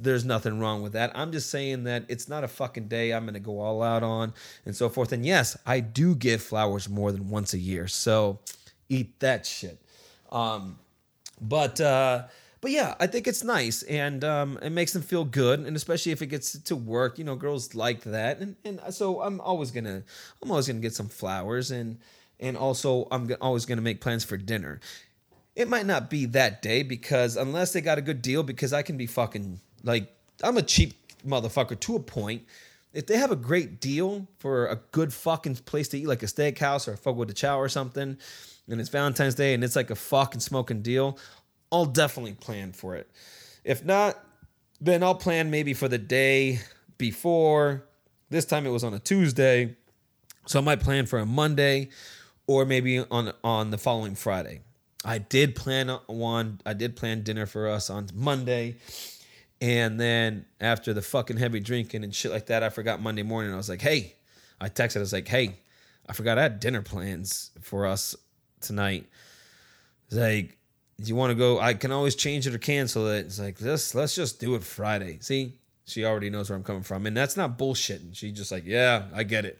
[0.00, 1.12] There's nothing wrong with that.
[1.14, 4.02] I'm just saying that it's not a fucking day I'm going to go all out
[4.02, 4.32] on
[4.64, 5.12] and so forth.
[5.12, 7.86] And yes, I do give flowers more than once a year.
[7.86, 8.40] So
[8.88, 9.80] eat that shit.
[10.32, 10.78] Um,
[11.40, 12.24] but, uh,
[12.60, 16.12] but yeah, I think it's nice and um, it makes them feel good, and especially
[16.12, 19.70] if it gets to work, you know, girls like that, and and so I'm always
[19.70, 20.02] gonna
[20.42, 21.98] I'm always gonna get some flowers, and
[22.40, 24.80] and also I'm always gonna make plans for dinner.
[25.54, 28.82] It might not be that day because unless they got a good deal, because I
[28.82, 30.94] can be fucking like I'm a cheap
[31.26, 32.42] motherfucker to a point.
[32.92, 36.26] If they have a great deal for a good fucking place to eat, like a
[36.26, 38.16] steakhouse or a Fogo de Chao or something,
[38.68, 41.18] and it's Valentine's Day and it's like a fucking smoking deal,
[41.70, 43.10] I'll definitely plan for it.
[43.64, 44.18] If not,
[44.80, 46.60] then I'll plan maybe for the day
[46.96, 47.84] before.
[48.30, 49.76] This time it was on a Tuesday,
[50.46, 51.88] so I might plan for a Monday
[52.46, 54.60] or maybe on on the following Friday.
[55.04, 56.60] I did plan one.
[56.66, 58.76] I did plan dinner for us on Monday,
[59.60, 63.52] and then after the fucking heavy drinking and shit like that, I forgot Monday morning.
[63.52, 64.16] I was like, "Hey,"
[64.60, 64.98] I texted.
[64.98, 65.60] I was like, "Hey,
[66.08, 68.14] I forgot I had dinner plans for us
[68.60, 69.06] tonight."
[70.10, 70.57] Like,
[71.04, 71.60] you want to go?
[71.60, 73.26] I can always change it or cancel it.
[73.26, 75.18] It's like let's let's just do it Friday.
[75.20, 78.00] See, she already knows where I'm coming from, and that's not bullshit.
[78.00, 79.58] And she just like, yeah, I get it.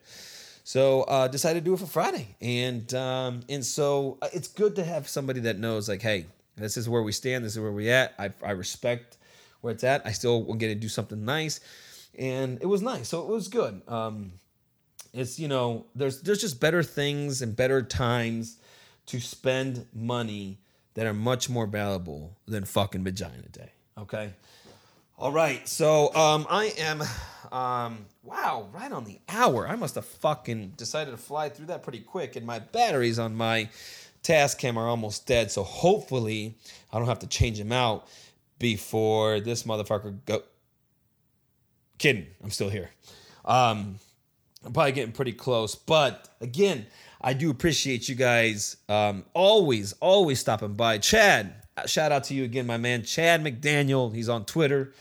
[0.65, 4.77] So uh, decided to do it for Friday, and um, and so uh, it's good
[4.77, 6.27] to have somebody that knows like, hey,
[6.57, 7.45] this is where we stand.
[7.45, 8.15] This is where we at.
[8.19, 9.17] I, I respect
[9.61, 10.07] where it's at.
[10.07, 11.61] I still want to do something nice,
[12.19, 13.09] and it was nice.
[13.09, 13.81] So it was good.
[13.87, 14.33] Um,
[15.15, 18.59] it's you know there's there's just better things and better times
[19.07, 20.59] to spend money
[20.99, 23.71] that are much more valuable than fucking vagina day.
[23.97, 24.33] Okay.
[25.17, 25.67] All right.
[25.69, 27.03] So um, I am.
[27.53, 29.69] Um, wow, right on the hour.
[29.69, 33.37] I must have fucking decided to fly through that pretty quick, and my batteries on
[33.37, 33.69] my
[34.25, 35.53] Tascam are almost dead.
[35.53, 36.57] So hopefully,
[36.93, 38.09] I don't have to change them out
[38.59, 40.43] before this motherfucker go.
[41.99, 42.27] Kidding.
[42.43, 42.91] I'm still here.
[43.45, 44.01] Um,
[44.65, 46.87] I'm probably getting pretty close, but again,
[47.21, 50.99] I do appreciate you guys um, always, always stopping by.
[50.99, 51.55] Chad,
[51.87, 54.15] shout out to you again, my man, Chad McDaniel.
[54.15, 54.93] He's on Twitter.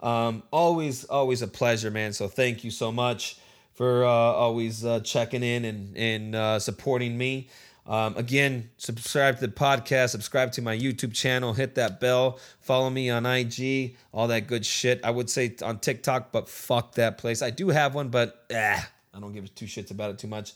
[0.00, 2.12] Um, always, always a pleasure, man.
[2.12, 3.38] So thank you so much
[3.74, 7.48] for uh, always uh, checking in and, and uh, supporting me.
[7.86, 12.90] Um, again, subscribe to the podcast, subscribe to my YouTube channel, hit that bell, follow
[12.90, 15.00] me on IG, all that good shit.
[15.04, 17.42] I would say on TikTok, but fuck that place.
[17.42, 20.54] I do have one, but ah, I don't give two shits about it too much.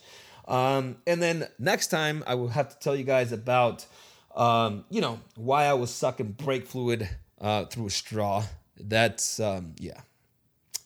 [0.50, 3.86] Um, and then next time, I will have to tell you guys about,
[4.34, 7.08] um, you know, why I was sucking brake fluid
[7.40, 8.42] uh, through a straw.
[8.76, 10.00] That's, um, yeah.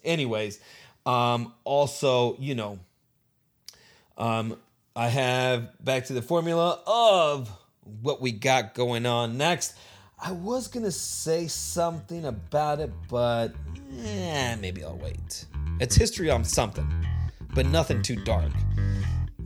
[0.05, 0.61] Anyways,
[1.07, 2.79] um, also, you know,
[4.19, 4.59] um,
[4.95, 7.51] I have back to the formula of
[8.03, 9.75] what we got going on next.
[10.23, 13.55] I was gonna say something about it, but
[14.05, 15.47] eh, maybe I'll wait.
[15.81, 16.89] It's history on something,
[17.55, 18.53] but nothing too dark.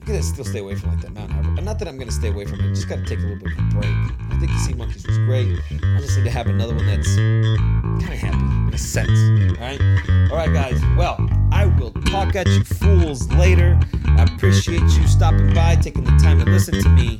[0.08, 1.62] Gonna still stay away from like that Mount Everest.
[1.62, 2.68] Not that I'm gonna stay away from it.
[2.74, 3.94] Just gotta take a little bit of a break.
[4.30, 5.60] I think the Sea Monkeys was great.
[5.70, 9.10] I just need to have another one that's kind of happy in a sense.
[9.10, 10.80] All right, all right, guys.
[10.96, 11.18] Well,
[11.52, 13.78] I will talk at you fools later.
[14.06, 17.18] I appreciate you stopping by, taking the time to listen to me,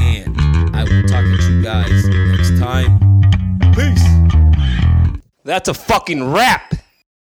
[0.00, 0.34] and
[0.74, 2.98] I will talk at you guys next time.
[3.74, 5.20] Peace.
[5.44, 6.72] That's a fucking wrap.